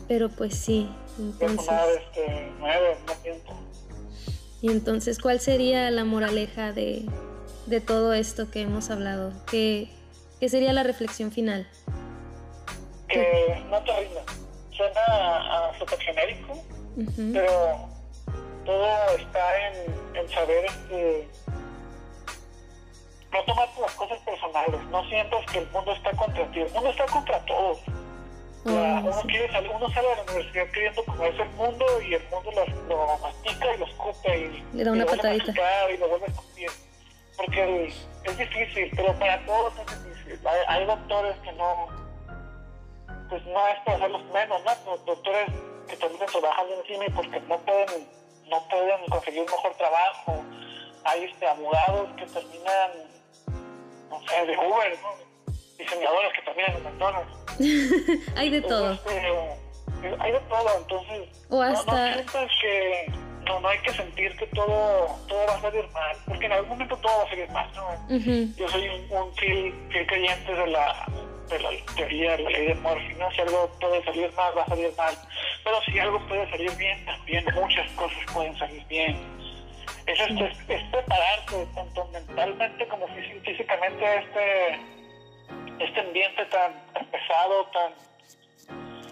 Pero 0.09 0.29
pues 0.29 0.55
sí, 0.57 0.89
entonces. 1.19 1.67
tomar 1.67 1.89
este, 1.89 2.53
nueve, 2.59 2.97
no. 3.47 3.73
Y 4.61 4.71
entonces, 4.71 5.19
¿cuál 5.19 5.41
sería 5.41 5.91
la 5.91 6.05
moraleja 6.05 6.73
de, 6.73 7.07
de 7.67 7.81
todo 7.81 8.13
esto 8.13 8.51
que 8.51 8.61
hemos 8.63 8.91
hablado? 8.91 9.33
¿Qué, 9.51 9.91
qué 10.39 10.49
sería 10.49 10.73
la 10.73 10.83
reflexión 10.83 11.33
final? 11.33 11.67
Que 13.13 13.63
no 13.69 13.81
te 13.83 14.01
rindas. 14.01 14.25
Suena 14.71 15.01
a, 15.07 15.69
a 15.69 15.73
genérico, 16.01 16.55
pero 17.33 17.89
todo 18.65 19.17
está 19.19 19.69
en, 19.69 19.95
en 20.17 20.29
saber 20.31 20.65
este, 20.65 21.29
no 23.33 23.45
tomarte 23.45 23.81
las 23.81 23.93
cosas 23.93 24.19
personales, 24.21 24.81
no 24.91 25.05
sientas 25.09 25.45
que 25.51 25.59
el 25.59 25.71
mundo 25.71 25.93
está 25.93 26.11
contra 26.13 26.51
ti, 26.53 26.61
el 26.61 26.71
mundo 26.73 26.91
está 26.91 27.05
contra 27.07 27.39
todos. 27.45 27.79
Oh, 28.65 28.71
uno, 28.71 29.23
quiere 29.27 29.51
salir- 29.51 29.73
uno 29.75 29.91
sale 29.91 30.09
de 30.09 30.17
la 30.17 30.23
universidad 30.23 30.67
queriendo 30.69 31.05
comerse 31.05 31.43
el 31.43 31.49
mundo 31.51 31.85
y 32.01 32.15
el 32.15 32.23
mundo 32.31 32.51
lo, 32.53 32.67
lo 32.89 33.19
mastica 33.19 33.75
y 33.75 33.79
lo 33.79 33.87
escupe 33.87 34.39
y 34.39 34.65
Le 34.77 34.85
da 34.85 34.93
una 34.93 35.05
patadita. 35.05 35.53
y 35.93 35.97
lo 35.99 36.09
vuelve 36.09 36.27
a 36.27 36.29
escupir. 36.31 36.71
Porque 37.37 37.63
el- 37.63 37.93
es 38.25 38.39
difícil, 38.39 38.91
pero 38.95 39.13
para 39.19 39.45
todos 39.45 39.75
es 39.81 40.05
difícil. 40.15 40.47
Hay, 40.47 40.61
hay 40.69 40.87
doctores 40.87 41.37
que 41.39 41.53
no, 41.53 41.89
pues 43.33 43.47
no 43.47 43.67
es 43.67 43.79
para 43.87 43.97
hacerlos 43.97 44.23
menos, 44.27 44.61
¿no? 44.63 44.93
Los 44.93 45.05
doctores 45.07 45.49
que 45.89 45.97
terminan 45.97 46.27
trabajando 46.29 46.75
encima 46.83 47.07
y 47.07 47.11
porque 47.13 47.41
no 47.41 47.57
pueden, 47.61 48.09
no 48.51 48.69
pueden 48.69 49.07
conseguir 49.09 49.41
un 49.41 49.47
mejor 49.47 49.75
trabajo. 49.77 50.45
Hay 51.05 51.25
este, 51.25 51.47
abogados 51.49 52.11
que 52.19 52.27
terminan, 52.27 52.91
no 54.11 54.21
sé, 54.29 54.47
de 54.47 54.59
Uber, 54.59 54.99
¿no? 55.01 55.53
Diseñadores 55.79 56.33
que 56.35 56.43
terminan 56.43 56.77
en 56.77 56.83
McDonald's. 56.85 58.33
Hay 58.37 58.51
de 58.51 58.61
todo. 58.61 58.91
Entonces, 58.93 59.25
eh, 59.25 60.17
hay 60.21 60.33
de 60.33 60.41
todo, 60.41 60.69
entonces 60.79 61.29
O 61.49 61.57
no- 61.57 61.63
hasta- 61.63 61.93
no, 62.09 62.15
sientas 62.15 62.51
que 62.61 63.13
no, 63.47 63.61
no 63.61 63.69
hay 63.69 63.79
que 63.79 63.93
sentir 63.93 64.37
que 64.37 64.47
todo, 64.49 65.07
todo 65.27 65.47
va 65.47 65.55
a 65.55 65.61
salir 65.63 65.89
mal, 65.91 66.17
porque 66.27 66.47
en 66.47 66.53
algún 66.53 66.69
momento 66.71 66.97
todo 66.99 67.17
va 67.19 67.25
a 67.25 67.29
salir 67.31 67.49
mal, 67.51 67.71
¿no? 67.75 68.09
Yo 68.59 68.69
soy 68.69 68.89
un, 68.89 69.17
un 69.17 69.35
fiel, 69.37 69.73
fiel 69.91 70.07
creyente 70.07 70.53
de 70.55 70.67
la, 70.67 71.07
de 71.49 71.59
la 71.59 71.71
teoría, 71.97 72.37
de 72.37 72.43
la 72.45 72.51
ley 72.51 72.67
de 72.69 72.75
Murphy, 72.77 73.15
¿no? 73.19 73.31
Si 73.33 73.41
algo 73.41 73.71
puede 73.81 74.03
salir 74.05 74.33
mal, 74.35 74.53
va 74.57 74.63
a 74.63 74.67
salir 74.67 74.91
mal, 74.97 75.15
pero 75.65 75.83
si 75.83 75.99
algo 75.99 76.19
puede 76.27 76.49
salir 76.51 76.71
bien, 76.77 77.05
también 77.05 77.45
muchas 77.55 77.91
cosas 77.93 78.19
pueden 78.33 78.57
salir 78.59 78.85
bien. 78.87 79.17
Es, 80.07 80.19
este, 80.19 80.45
es, 80.47 80.59
es 80.69 80.83
prepararte 80.91 81.67
tanto 81.75 82.05
mentalmente 82.07 82.89
como 82.89 83.07
fí- 83.09 83.41
físicamente 83.43 84.05
a 84.05 84.15
este, 84.21 84.81
este 85.79 86.01
ambiente 86.01 86.45
tan, 86.47 86.73
tan 86.93 87.07
pesado, 87.07 87.67
tan, 87.67 87.93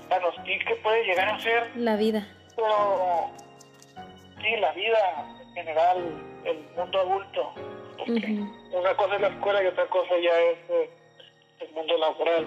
tan 0.09 0.25
hostil 0.25 0.65
que 0.65 0.75
puede 0.77 1.05
llegar 1.05 1.29
a 1.29 1.41
ser 1.41 1.71
La 1.77 1.97
vida. 1.97 2.27
pero 2.57 3.31
sí, 4.43 4.57
la 4.57 4.73
vida 4.73 4.99
en 5.49 5.55
general, 5.55 5.97
el 6.45 6.59
mundo 6.77 7.01
adulto, 7.01 7.53
porque 7.99 8.41
una 8.73 8.95
cosa 8.97 9.15
es 9.17 9.21
la 9.21 9.29
escuela 9.29 9.63
y 9.63 9.67
otra 9.67 9.87
cosa 9.87 10.15
ya 10.23 10.41
es 10.41 10.59
eh, 10.71 10.91
el 11.61 11.73
mundo 11.75 11.97
laboral. 11.99 12.47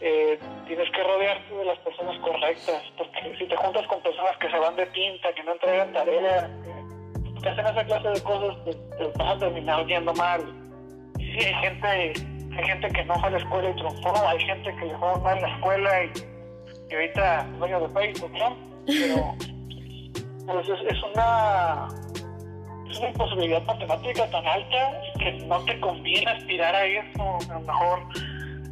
Eh, 0.00 0.38
tienes 0.66 0.90
que 0.90 1.02
rodearte 1.02 1.54
de 1.54 1.64
las 1.64 1.78
personas 1.78 2.18
correctas, 2.20 2.82
porque 2.98 3.36
si 3.38 3.46
te 3.46 3.56
juntas 3.56 3.86
con 3.86 4.02
personas 4.02 4.36
que 4.38 4.50
se 4.50 4.58
van 4.58 4.76
de 4.76 4.86
pinta, 4.86 5.32
que 5.32 5.42
no 5.44 5.52
entregan 5.52 5.92
tarea, 5.92 6.50
que 7.42 7.48
hacen 7.48 7.66
esa 7.66 7.84
clase 7.84 8.08
de 8.08 8.22
cosas, 8.22 8.64
te, 8.64 9.18
vas 9.18 9.36
a 9.36 9.38
terminar 9.38 9.86
yendo 9.86 10.12
mal. 10.14 10.42
Y 11.18 11.24
sí, 11.32 11.46
hay 11.46 11.54
gente, 11.54 11.86
hay 11.86 12.64
gente 12.64 12.88
que 12.88 13.04
no 13.04 13.14
fue 13.14 13.28
a 13.28 13.30
la 13.30 13.38
escuela 13.38 13.70
y 13.70 13.74
triunfó, 13.74 14.28
hay 14.28 14.40
gente 14.40 14.76
que 14.76 14.84
le 14.84 14.98
fue 14.98 15.20
mal 15.20 15.40
la 15.40 15.54
escuela 15.54 16.04
y, 16.04 16.12
y 16.90 16.94
ahorita 16.94 17.46
dueño 17.58 17.80
de 17.80 17.88
Facebook, 17.88 18.32
¿no? 18.32 18.56
Pero 18.86 19.34
pues 20.46 20.68
es, 20.68 20.92
es 20.92 21.02
una 21.02 21.88
es 22.90 22.98
una 22.98 23.08
imposibilidad 23.08 23.62
matemática 23.62 24.30
tan 24.30 24.46
alta 24.46 25.02
que 25.24 25.32
no 25.46 25.58
te 25.64 25.80
conviene 25.80 26.30
aspirar 26.30 26.74
a 26.74 26.84
eso, 26.84 27.38
a 27.50 27.54
lo 27.54 27.60
mejor 27.60 28.00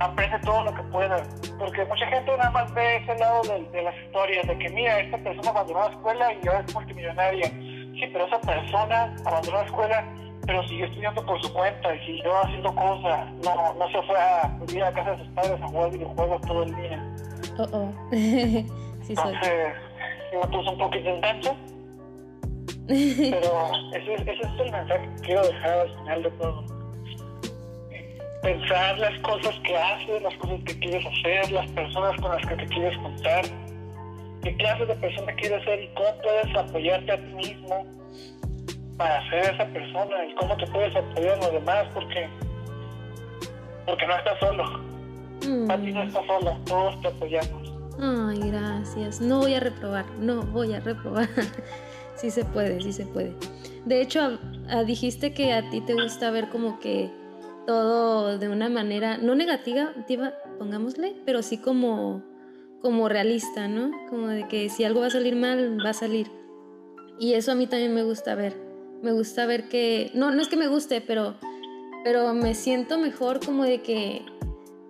aprende 0.01 0.38
todo 0.41 0.65
lo 0.65 0.75
que 0.75 0.83
pueda. 0.85 1.17
Porque 1.59 1.85
mucha 1.85 2.07
gente 2.07 2.37
nada 2.37 2.51
más 2.51 2.75
ve 2.75 2.97
ese 2.97 3.17
lado 3.19 3.43
de, 3.43 3.65
de 3.71 3.83
las 3.83 3.95
historias, 4.05 4.47
de 4.47 4.59
que 4.59 4.69
mira, 4.71 5.01
esta 5.01 5.19
persona 5.19 5.51
abandonó 5.51 5.81
la 5.81 5.91
escuela 5.91 6.33
y 6.33 6.49
ahora 6.49 6.65
es 6.67 6.75
multimillonaria. 6.75 7.47
Sí, 7.49 8.03
pero 8.12 8.27
esa 8.27 8.41
persona 8.41 9.15
abandonó 9.25 9.59
la 9.59 9.65
escuela, 9.65 10.15
pero 10.47 10.69
siguió 10.69 10.87
estudiando 10.87 11.25
por 11.25 11.41
su 11.43 11.53
cuenta 11.55 11.95
y 11.95 12.07
siguió 12.07 12.45
haciendo 12.45 12.75
cosas. 12.75 13.33
No, 13.45 13.75
no 13.75 13.88
se 13.91 14.03
fue 14.03 14.19
a 14.19 14.59
vivir 14.67 14.85
a 14.85 14.93
casa 14.93 15.12
de 15.12 15.19
sus 15.19 15.29
padres 15.29 15.62
a 15.62 15.67
jugar 15.69 15.91
videojuegos 15.91 16.43
todo 16.43 16.62
el 16.65 16.77
día. 16.77 17.15
Oh, 17.59 17.69
oh. 17.73 17.93
sí, 18.12 18.67
soy. 19.15 19.35
Entonces, 19.35 19.75
sí 20.31 20.37
me 20.37 20.47
puso 20.49 20.71
un 20.71 20.79
poquito 20.79 21.09
intenso. 21.09 21.57
Pero 22.93 23.71
ese, 23.95 24.15
ese 24.15 24.33
es 24.33 24.61
el 24.61 24.71
mensaje 24.71 25.09
que 25.17 25.23
quiero 25.23 25.43
dejar 25.47 25.79
al 25.81 25.95
final 25.97 26.23
de 26.23 26.31
todo. 26.33 26.65
Pensar 28.43 28.99
las 28.99 29.21
cosas 29.21 29.55
que 29.65 29.77
haces, 29.77 30.23
las 30.23 30.35
cosas 30.35 30.61
que 30.67 30.79
quieres 30.81 31.07
hacer, 31.07 31.53
las 31.53 31.71
personas 31.71 32.21
con 32.21 32.33
las 32.33 32.47
que 32.47 32.57
te 32.57 32.67
quieres 32.67 32.99
contar, 32.99 33.45
qué 34.43 34.57
clase 34.57 34.87
de 34.87 34.95
persona 34.97 35.33
quieres 35.35 35.65
ser 35.65 35.83
y 35.83 35.89
cómo 35.95 36.09
puedes 36.23 36.57
apoyarte 36.57 37.13
a 37.13 37.17
ti 37.17 37.35
mismo 37.35 37.87
para 38.99 39.31
ser 39.31 39.55
esa 39.55 39.65
persona 39.67 40.25
y 40.27 40.35
cómo 40.35 40.57
te 40.57 40.67
puedes 40.67 40.95
apoyar 40.95 41.35
a 41.35 41.37
los 41.37 41.53
demás 41.53 41.87
porque 41.95 42.29
porque 43.87 44.07
no 44.07 44.17
estás 44.17 44.39
solo. 44.39 44.65
A 45.73 45.77
ti 45.77 45.93
no 45.93 46.03
estás 46.03 46.27
sola, 46.27 46.59
todos 46.67 47.01
te 47.01 47.09
apoyamos. 47.09 47.73
Ay, 48.01 48.51
gracias. 48.51 49.21
No 49.21 49.39
voy 49.39 49.55
a 49.55 49.61
reprobar, 49.61 50.05
no 50.19 50.43
voy 50.43 50.75
a 50.75 50.81
reprobar. 50.81 51.29
sí 52.16 52.31
se 52.31 52.44
puede, 52.44 52.81
sí 52.83 52.92
se 52.92 53.07
puede. 53.07 53.35
De 53.85 54.01
hecho, 54.01 54.38
dijiste 54.87 55.35
que 55.35 55.53
a 55.53 55.68
ti 55.70 55.81
te 55.81 55.94
gusta 55.94 56.31
ver 56.31 56.48
como 56.48 56.79
que 56.79 57.11
todo 57.66 58.38
de 58.38 58.48
una 58.48 58.68
manera, 58.68 59.18
no 59.18 59.35
negativa, 59.35 59.92
pongámosle, 60.59 61.16
pero 61.25 61.42
sí 61.42 61.59
como, 61.59 62.22
como 62.81 63.09
realista, 63.09 63.68
¿no? 63.68 63.90
Como 64.09 64.29
de 64.29 64.46
que 64.48 64.68
si 64.68 64.85
algo 64.85 65.01
va 65.01 65.07
a 65.07 65.11
salir 65.11 65.37
mal, 65.37 65.79
va 65.85 65.90
a 65.90 65.94
salir. 65.94 66.31
Y 67.18 67.35
eso 67.35 67.53
a 67.53 67.55
mí 67.55 67.66
también 67.66 67.94
me 67.94 68.03
gusta 68.03 68.35
ver. 68.35 68.57
Me 69.03 69.12
gusta 69.12 69.46
ver 69.46 69.68
que, 69.68 70.11
no, 70.14 70.31
no 70.31 70.42
es 70.42 70.48
que 70.48 70.57
me 70.57 70.68
guste, 70.68 71.01
pero, 71.01 71.35
pero 72.05 72.33
me 72.35 72.55
siento 72.55 72.98
mejor 72.98 73.44
como 73.44 73.64
de 73.64 73.83
que 73.83 74.22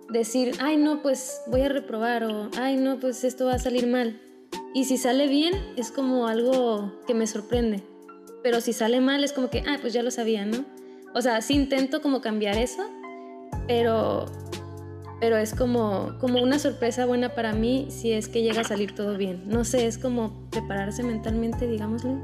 decir, 0.09 0.55
ay 0.59 0.77
no, 0.77 1.01
pues 1.01 1.41
voy 1.47 1.61
a 1.61 1.69
reprobar 1.69 2.23
o, 2.23 2.49
ay 2.57 2.77
no, 2.77 2.99
pues 2.99 3.23
esto 3.23 3.45
va 3.45 3.53
a 3.53 3.59
salir 3.59 3.87
mal. 3.87 4.19
Y 4.73 4.85
si 4.85 4.97
sale 4.97 5.27
bien, 5.27 5.53
es 5.77 5.91
como 5.91 6.27
algo 6.27 6.91
que 7.05 7.13
me 7.13 7.27
sorprende. 7.27 7.83
Pero 8.41 8.59
si 8.59 8.73
sale 8.73 8.99
mal, 9.01 9.23
es 9.23 9.31
como 9.31 9.49
que, 9.49 9.63
ah, 9.67 9.77
pues 9.79 9.93
ya 9.93 10.01
lo 10.01 10.09
sabía, 10.09 10.45
¿no? 10.45 10.65
O 11.13 11.21
sea, 11.21 11.41
sí 11.41 11.53
intento 11.53 12.01
como 12.01 12.21
cambiar 12.21 12.57
eso, 12.57 12.83
pero, 13.67 14.25
pero 15.19 15.37
es 15.37 15.53
como, 15.53 16.17
como 16.19 16.41
una 16.41 16.57
sorpresa 16.57 17.05
buena 17.05 17.35
para 17.35 17.53
mí 17.53 17.87
si 17.89 18.11
es 18.11 18.27
que 18.27 18.41
llega 18.41 18.61
a 18.61 18.63
salir 18.63 18.95
todo 18.95 19.15
bien. 19.15 19.43
No 19.47 19.63
sé, 19.63 19.85
es 19.85 19.99
como 19.99 20.49
prepararse 20.49 21.03
mentalmente, 21.03 21.67
digámosle. 21.67 22.17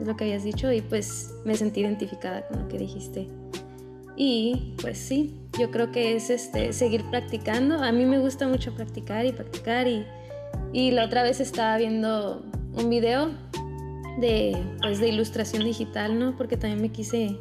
Es 0.00 0.06
lo 0.06 0.16
que 0.16 0.24
habías 0.24 0.44
dicho 0.44 0.72
y 0.72 0.80
pues 0.80 1.34
me 1.44 1.56
sentí 1.56 1.80
identificada 1.80 2.46
con 2.46 2.62
lo 2.62 2.68
que 2.68 2.78
dijiste. 2.78 3.26
Y 4.16 4.76
pues 4.80 4.98
sí, 4.98 5.40
yo 5.58 5.72
creo 5.72 5.90
que 5.90 6.14
es 6.14 6.30
este, 6.30 6.72
seguir 6.72 7.02
practicando. 7.10 7.82
A 7.82 7.90
mí 7.90 8.06
me 8.06 8.20
gusta 8.20 8.46
mucho 8.46 8.72
practicar 8.74 9.26
y 9.26 9.32
practicar 9.32 9.88
y, 9.88 10.06
y 10.74 10.90
la 10.90 11.06
otra 11.06 11.22
vez 11.22 11.40
estaba 11.40 11.78
viendo 11.78 12.44
un 12.76 12.90
video 12.90 13.30
de, 14.18 14.54
pues, 14.82 15.00
de 15.00 15.08
ilustración 15.08 15.64
digital, 15.64 16.18
¿no? 16.18 16.36
Porque 16.36 16.56
también 16.58 16.82
me 16.82 16.90
quise, 16.90 17.36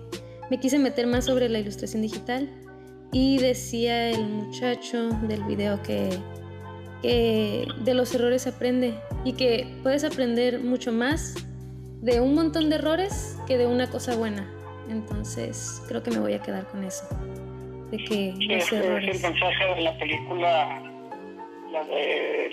me 0.50 0.60
quise 0.60 0.80
meter 0.80 1.08
más 1.08 1.26
sobre 1.26 1.50
la 1.50 1.60
ilustración 1.60 2.02
digital 2.04 2.50
y 3.12 3.38
decía 3.40 4.10
el 4.10 4.24
muchacho 4.26 5.10
del 5.28 5.44
video 5.44 5.82
que, 5.82 6.10
que 7.02 7.68
de 7.84 7.94
los 7.94 8.14
errores 8.16 8.48
aprende 8.48 8.94
y 9.26 9.34
que 9.34 9.68
puedes 9.84 10.04
aprender 10.04 10.60
mucho 10.62 10.92
más 10.92 11.36
de 12.02 12.22
un 12.22 12.34
montón 12.36 12.70
de 12.70 12.76
errores 12.78 13.38
que 13.48 13.58
de 13.58 13.66
una 13.68 13.90
cosa 13.90 14.16
buena. 14.16 14.50
Entonces 14.90 15.82
creo 15.88 16.04
que 16.04 16.12
me 16.12 16.20
voy 16.20 16.34
a 16.34 16.40
quedar 16.42 16.68
con 16.68 16.84
eso. 16.84 17.06
De 17.92 17.98
que 17.98 18.06
Sí, 18.38 18.46
los 18.48 18.64
ese 18.64 18.80
es 18.80 18.86
errores. 18.86 19.16
el 19.24 19.32
mensaje 19.32 19.66
de 19.76 19.82
la 19.82 19.98
película, 19.98 20.82
la 21.72 21.84
de, 21.86 22.50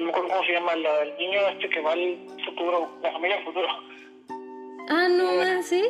no 0.00 0.06
me 0.06 0.10
acuerdo 0.12 0.28
cómo 0.30 0.44
se 0.44 0.52
llama, 0.52 0.76
la 0.76 0.98
del 1.00 1.16
niño 1.18 1.40
este 1.48 1.68
que 1.68 1.80
va 1.80 1.92
al 1.92 2.18
futuro, 2.44 2.90
la 3.02 3.12
familia 3.12 3.36
del 3.36 3.44
futuro. 3.44 3.68
Ah, 4.88 5.08
no, 5.08 5.40
ah, 5.40 5.62
sí. 5.62 5.84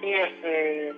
Sí, 0.00 0.12
este, 0.12 0.92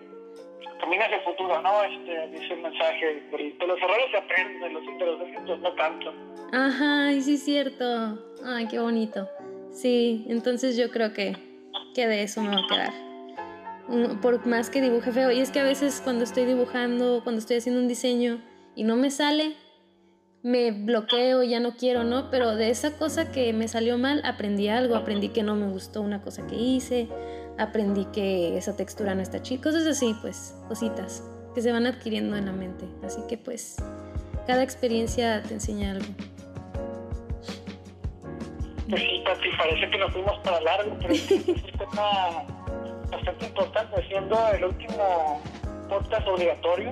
camina 0.80 1.04
hacia 1.04 1.18
el 1.18 1.24
futuro, 1.24 1.62
¿no? 1.62 1.84
Este, 1.84 2.28
dice 2.28 2.54
el 2.54 2.62
mensaje, 2.62 3.06
de 3.30 3.66
los 3.66 3.78
errores 3.78 4.10
se 4.10 4.16
aprende, 4.16 4.66
de 4.66 4.72
los, 4.72 4.82
éxitos 5.28 5.60
no 5.60 5.72
tanto. 5.74 6.14
Ajá, 6.52 7.12
y 7.12 7.20
sí 7.20 7.34
es 7.34 7.44
cierto. 7.44 8.18
Ay, 8.44 8.66
qué 8.68 8.78
bonito. 8.78 9.28
Sí, 9.70 10.24
entonces 10.28 10.76
yo 10.76 10.90
creo 10.90 11.12
que, 11.12 11.36
que 11.94 12.06
de 12.06 12.22
eso 12.22 12.42
me 12.42 12.48
va 12.48 12.62
a 12.62 12.68
quedar. 12.68 12.92
Mm, 13.88 14.20
Por 14.20 14.46
más 14.46 14.70
que 14.70 14.80
dibuje 14.80 15.12
feo. 15.12 15.30
Y 15.30 15.40
es 15.40 15.50
que 15.50 15.60
a 15.60 15.64
veces 15.64 16.00
cuando 16.02 16.24
estoy 16.24 16.46
dibujando, 16.46 17.20
cuando 17.22 17.38
estoy 17.38 17.58
haciendo 17.58 17.80
un 17.80 17.88
diseño 17.88 18.40
y 18.74 18.84
no 18.84 18.96
me 18.96 19.10
sale, 19.10 19.54
me 20.42 20.70
bloqueo, 20.70 21.42
ya 21.42 21.60
no 21.60 21.76
quiero, 21.76 22.04
¿no? 22.04 22.30
Pero 22.30 22.54
de 22.56 22.70
esa 22.70 22.96
cosa 22.96 23.32
que 23.32 23.52
me 23.52 23.68
salió 23.68 23.98
mal, 23.98 24.22
aprendí 24.24 24.68
algo. 24.68 24.94
Aprendí 24.94 25.28
que 25.30 25.42
no 25.42 25.56
me 25.56 25.68
gustó 25.68 26.02
una 26.02 26.22
cosa 26.22 26.46
que 26.46 26.56
hice. 26.56 27.08
Aprendí 27.58 28.04
que 28.06 28.56
esa 28.56 28.76
textura 28.76 29.14
no 29.14 29.22
está 29.22 29.42
chida. 29.42 29.62
Cosas 29.62 29.86
así, 29.86 30.14
pues, 30.22 30.56
cositas 30.68 31.24
que 31.54 31.62
se 31.62 31.72
van 31.72 31.86
adquiriendo 31.86 32.36
en 32.36 32.46
la 32.46 32.52
mente. 32.52 32.86
Así 33.04 33.20
que 33.28 33.36
pues, 33.36 33.76
cada 34.46 34.62
experiencia 34.62 35.42
te 35.42 35.54
enseña 35.54 35.92
algo. 35.92 36.06
Pues 38.88 39.02
sí, 39.02 39.22
parece 39.58 39.90
que 39.90 39.98
nos 39.98 40.12
fuimos 40.12 40.38
para 40.44 40.60
largo, 40.60 40.96
pero 41.00 41.12
es 41.12 41.30
un 41.30 41.54
tema 41.78 42.44
bastante 43.10 43.46
importante, 43.46 44.08
siendo 44.08 44.48
el 44.54 44.64
último 44.64 45.42
podcast 45.88 46.26
obligatorio. 46.28 46.90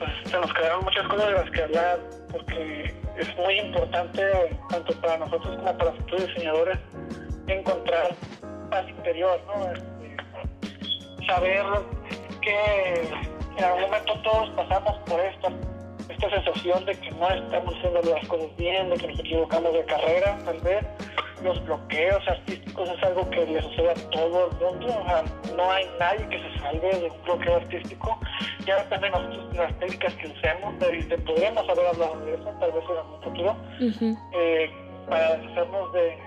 Pues 0.00 0.10
se 0.24 0.40
nos 0.40 0.52
quedaron 0.54 0.82
muchas 0.82 1.06
cosas 1.06 1.26
de 1.26 1.32
las 1.32 1.50
que 1.50 1.62
hablar 1.62 2.00
porque 2.32 2.94
es 3.18 3.36
muy 3.36 3.60
importante 3.60 4.22
tanto 4.70 4.94
para 5.00 5.18
nosotros 5.18 5.56
como 5.58 5.78
para 5.78 5.92
futuros 5.92 6.26
diseñadores 6.26 6.78
encontrar 7.46 8.14
paz 8.70 8.88
interior, 8.88 9.40
¿no? 9.46 9.72
Este, 9.72 11.26
saber 11.26 11.64
que 12.40 13.02
en 13.58 13.64
algún 13.64 13.82
momento 13.82 14.14
todos 14.22 14.50
pasamos 14.50 14.96
por 15.06 15.20
esta, 15.20 15.48
esta 16.08 16.30
sensación 16.30 16.84
de 16.86 16.94
que 16.98 17.10
no 17.10 17.28
estamos 17.28 17.74
haciendo 17.76 18.00
las 18.02 18.26
cosas 18.26 18.56
bien, 18.56 18.90
de 18.90 18.96
que 18.96 19.08
nos 19.08 19.20
equivocamos 19.20 19.72
de 19.74 19.84
carrera, 19.84 20.38
tal 20.44 20.58
vez. 20.60 20.84
Los 21.42 21.64
bloqueos 21.64 22.26
artísticos 22.28 22.88
es 22.90 23.02
algo 23.02 23.28
que 23.30 23.46
le 23.46 23.62
sucede 23.62 23.90
a 23.90 23.94
todo 24.10 24.50
el 24.50 24.56
mundo, 24.58 24.86
o 24.88 25.04
sea, 25.06 25.24
no 25.56 25.70
hay 25.70 25.86
nadie 25.98 26.28
que 26.28 26.38
se 26.38 26.58
salve 26.60 26.90
de 27.00 27.10
un 27.10 27.22
bloqueo 27.22 27.56
artístico. 27.56 28.18
Ya 28.66 28.76
depende 28.76 29.06
de 29.06 29.10
nosotros 29.12 29.52
de 29.52 29.58
las 29.58 29.78
técnicas 29.78 30.14
que 30.14 30.26
usemos, 30.28 30.78
de, 30.78 31.02
de- 31.04 31.18
podríamos 31.18 31.66
haber 31.68 31.86
hablado 31.86 32.20
de 32.26 32.34
eso, 32.34 32.44
tal 32.60 32.72
vez 32.72 32.84
en 32.90 32.96
algún 32.98 33.22
futuro, 33.22 33.56
eh, 34.34 34.70
para 35.08 35.36
deshacernos 35.36 35.92
de, 35.94 36.18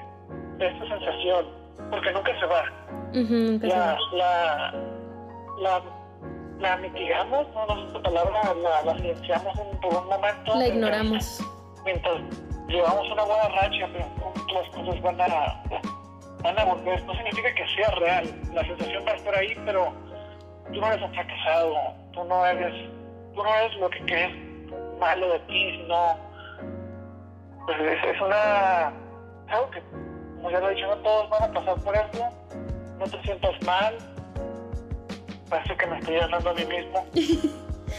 de 0.58 0.68
esta 0.68 0.88
sensación, 0.88 1.46
porque 1.92 2.12
nunca 2.12 2.40
se 2.40 2.46
va. 2.48 2.64
Ujú, 3.12 3.34
nunca 3.34 3.68
se 3.70 3.76
La, 3.76 3.86
va. 3.86 3.98
la, 4.14 4.74
la, 5.62 5.82
la 6.60 6.78
mitigamos, 6.78 7.48
no, 7.54 7.66
no 7.68 7.88
es 7.98 8.02
palabra, 8.04 8.42
la, 8.64 8.82
la 8.84 8.98
silenciamos 8.98 9.56
un- 9.60 9.80
por 9.80 9.96
un 9.96 10.08
momento. 10.10 10.56
La 10.58 10.68
ignoramos. 10.68 11.40
Mientras 11.86 12.22
llevamos 12.68 13.12
una 13.12 13.24
buena 13.24 13.50
racha, 13.50 13.90
pero 13.92 14.34
las 14.54 14.70
cosas 14.70 15.02
van 15.02 15.22
a, 15.22 15.64
van 16.42 16.60
a 16.60 16.66
volver. 16.66 17.04
No 17.06 17.14
significa 17.16 17.54
que 17.54 17.68
sea 17.76 17.90
real, 17.92 18.42
la 18.54 18.64
sensación 18.64 19.04
va 19.06 19.12
a 19.12 19.16
estar 19.16 19.36
ahí, 19.36 19.54
pero 19.66 19.94
tú 20.72 20.80
no 20.80 20.88
eres 20.88 21.02
un 21.02 21.14
fracasado, 21.14 21.76
tú 22.14 22.24
no 22.26 22.46
eres, 22.46 22.90
tú 23.36 23.44
no 23.44 23.56
eres 23.56 23.76
lo 23.78 23.90
que 23.90 24.00
crees 24.06 24.54
malo 25.00 25.34
de 25.34 25.40
ti, 25.40 25.72
sino 25.72 26.18
pues 27.66 27.80
es, 27.80 28.16
es 28.16 28.22
una 28.22 28.92
es 29.48 29.54
algo 29.54 29.70
que, 29.72 29.82
como 30.36 30.52
ya 30.52 30.60
lo 30.60 30.70
he 30.70 30.76
dicho, 30.76 30.88
no 30.88 30.98
todos 30.98 31.30
van 31.30 31.44
a 31.44 31.54
pasar 31.54 31.76
por 31.82 31.96
eso, 31.96 32.30
no 33.00 33.06
te 33.06 33.22
sientas 33.24 33.64
mal. 33.66 33.98
Parece 35.50 35.78
que 35.78 35.88
me 35.88 36.00
estoy 36.00 36.16
hablando 36.18 36.50
a 36.50 36.54
mí 36.54 36.66
mismo. 36.66 37.06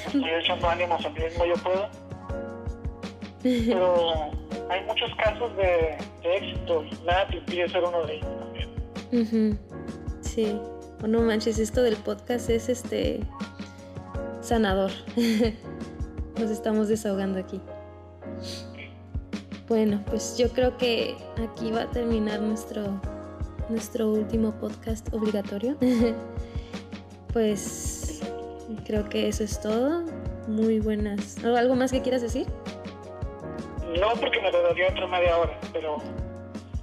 estoy 0.06 0.30
echando 0.30 0.68
ánimos 0.68 1.04
a 1.04 1.08
mí 1.10 1.20
mismo, 1.20 1.44
yo 1.44 1.54
puedo. 1.54 1.88
Pero 3.42 4.30
hay 4.70 4.84
muchos 4.84 5.10
casos 5.16 5.56
de, 5.56 5.96
éxito 6.22 6.84
y 6.84 7.04
nada 7.04 7.26
te 7.28 7.36
impide 7.36 7.68
ser 7.68 7.84
uno 7.84 8.04
de 8.06 8.14
ellos 8.16 8.28
también. 8.38 8.70
Ujú. 9.12 9.58
Sí. 10.20 10.58
Oh, 11.02 11.06
no 11.06 11.20
manches, 11.20 11.58
esto 11.58 11.82
del 11.82 11.96
podcast 11.96 12.48
es 12.50 12.68
este 12.68 13.20
sanador. 14.40 14.90
Nos 16.38 16.50
estamos 16.50 16.88
desahogando 16.88 17.38
aquí. 17.38 17.60
Bueno, 19.68 20.02
pues 20.06 20.36
yo 20.36 20.50
creo 20.50 20.76
que 20.76 21.16
aquí 21.48 21.70
va 21.70 21.82
a 21.82 21.90
terminar 21.90 22.40
nuestro, 22.40 23.00
nuestro 23.68 24.10
último 24.10 24.52
podcast 24.52 25.12
obligatorio. 25.14 25.76
pues 27.32 28.20
creo 28.84 29.08
que 29.08 29.28
eso 29.28 29.44
es 29.44 29.60
todo. 29.60 30.04
Muy 30.48 30.80
buenas. 30.80 31.42
¿O 31.44 31.56
¿Algo 31.56 31.74
más 31.74 31.92
que 31.92 32.02
quieras 32.02 32.22
decir? 32.22 32.46
No 34.00 34.08
porque 34.20 34.40
me 34.40 34.50
daría 34.50 34.88
otra 34.88 35.06
media 35.06 35.38
hora, 35.38 35.58
pero 35.72 35.98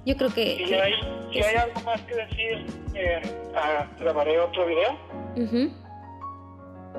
Yo 0.05 0.15
creo 0.17 0.29
que... 0.33 0.57
si 0.57 0.65
que- 0.65 0.81
hay, 0.81 0.93
si 1.31 1.41
hay 1.43 1.55
algo 1.55 1.81
más 1.81 2.01
que 2.01 2.15
decir, 2.15 2.65
eh, 2.95 3.21
ah, 3.55 3.85
grabaré 3.99 4.39
otro 4.39 4.65
video. 4.65 4.91
Ujú. 5.35 5.71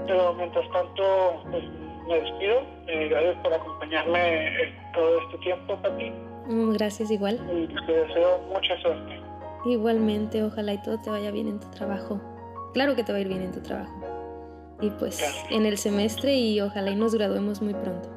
Pero 0.06 0.34
mientras 0.34 0.64
tanto, 0.72 1.42
pues 1.50 1.64
me 2.08 2.20
despido. 2.20 2.60
Eh, 2.88 3.08
gracias 3.08 3.36
por 3.42 3.52
acompañarme 3.54 4.74
todo 4.94 5.20
este 5.22 5.38
tiempo, 5.38 5.76
Pati. 5.80 6.10
Mm, 6.48 6.72
Gracias 6.72 7.10
igual. 7.10 7.40
Y 7.52 7.66
te 7.86 7.92
deseo 7.92 8.38
mucha 8.52 8.76
suerte. 8.82 9.20
Igualmente, 9.64 10.42
ojalá 10.42 10.72
y 10.74 10.82
todo 10.82 10.98
te 11.00 11.10
vaya 11.10 11.30
bien 11.30 11.46
en 11.48 11.60
tu 11.60 11.68
trabajo. 11.70 12.20
Claro 12.74 12.96
que 12.96 13.04
te 13.04 13.12
va 13.12 13.18
a 13.18 13.20
ir 13.20 13.28
bien 13.28 13.42
en 13.42 13.52
tu 13.52 13.60
trabajo. 13.62 13.92
Y 14.80 14.90
pues 14.90 15.18
Gracias. 15.20 15.46
en 15.50 15.66
el 15.66 15.78
semestre 15.78 16.34
y 16.34 16.60
ojalá 16.60 16.90
y 16.90 16.96
nos 16.96 17.14
graduemos 17.14 17.62
muy 17.62 17.74
pronto. 17.74 18.08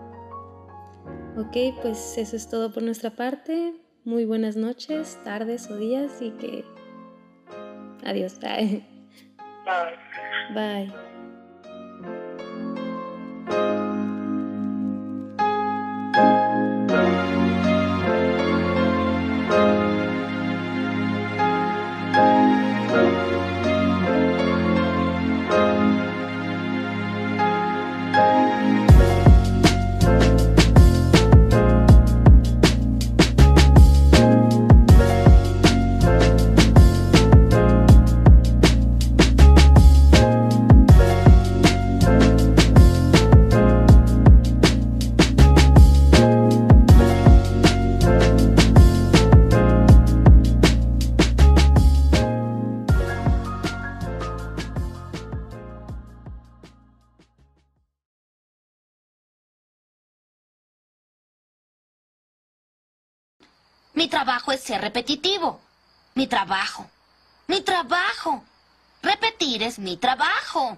Ok, 1.38 1.82
pues 1.82 2.17
eso 2.17 2.36
es 2.36 2.50
todo 2.50 2.71
por 2.71 2.82
nuestra 2.82 3.10
parte. 3.10 3.74
Muy 4.06 4.24
buenas 4.24 4.56
noches, 4.56 5.19
tardes 5.26 5.69
o 5.69 5.76
días 5.76 6.21
y 6.21 6.32
que... 6.32 6.63
Adiós. 8.06 8.39
Bye. 8.39 8.86
Bye. 9.65 10.88
Bye. 10.88 11.14
Mi 63.95 64.08
trabajo 64.10 64.51
es 64.51 64.62
ser 64.62 64.81
repetitivo. 64.81 65.60
Mi 66.15 66.27
trabajo. 66.27 66.89
Mi 67.47 67.62
trabajo. 67.62 68.43
Repetir 69.01 69.63
es 69.63 69.79
mi 69.79 69.97
trabajo. 69.97 70.77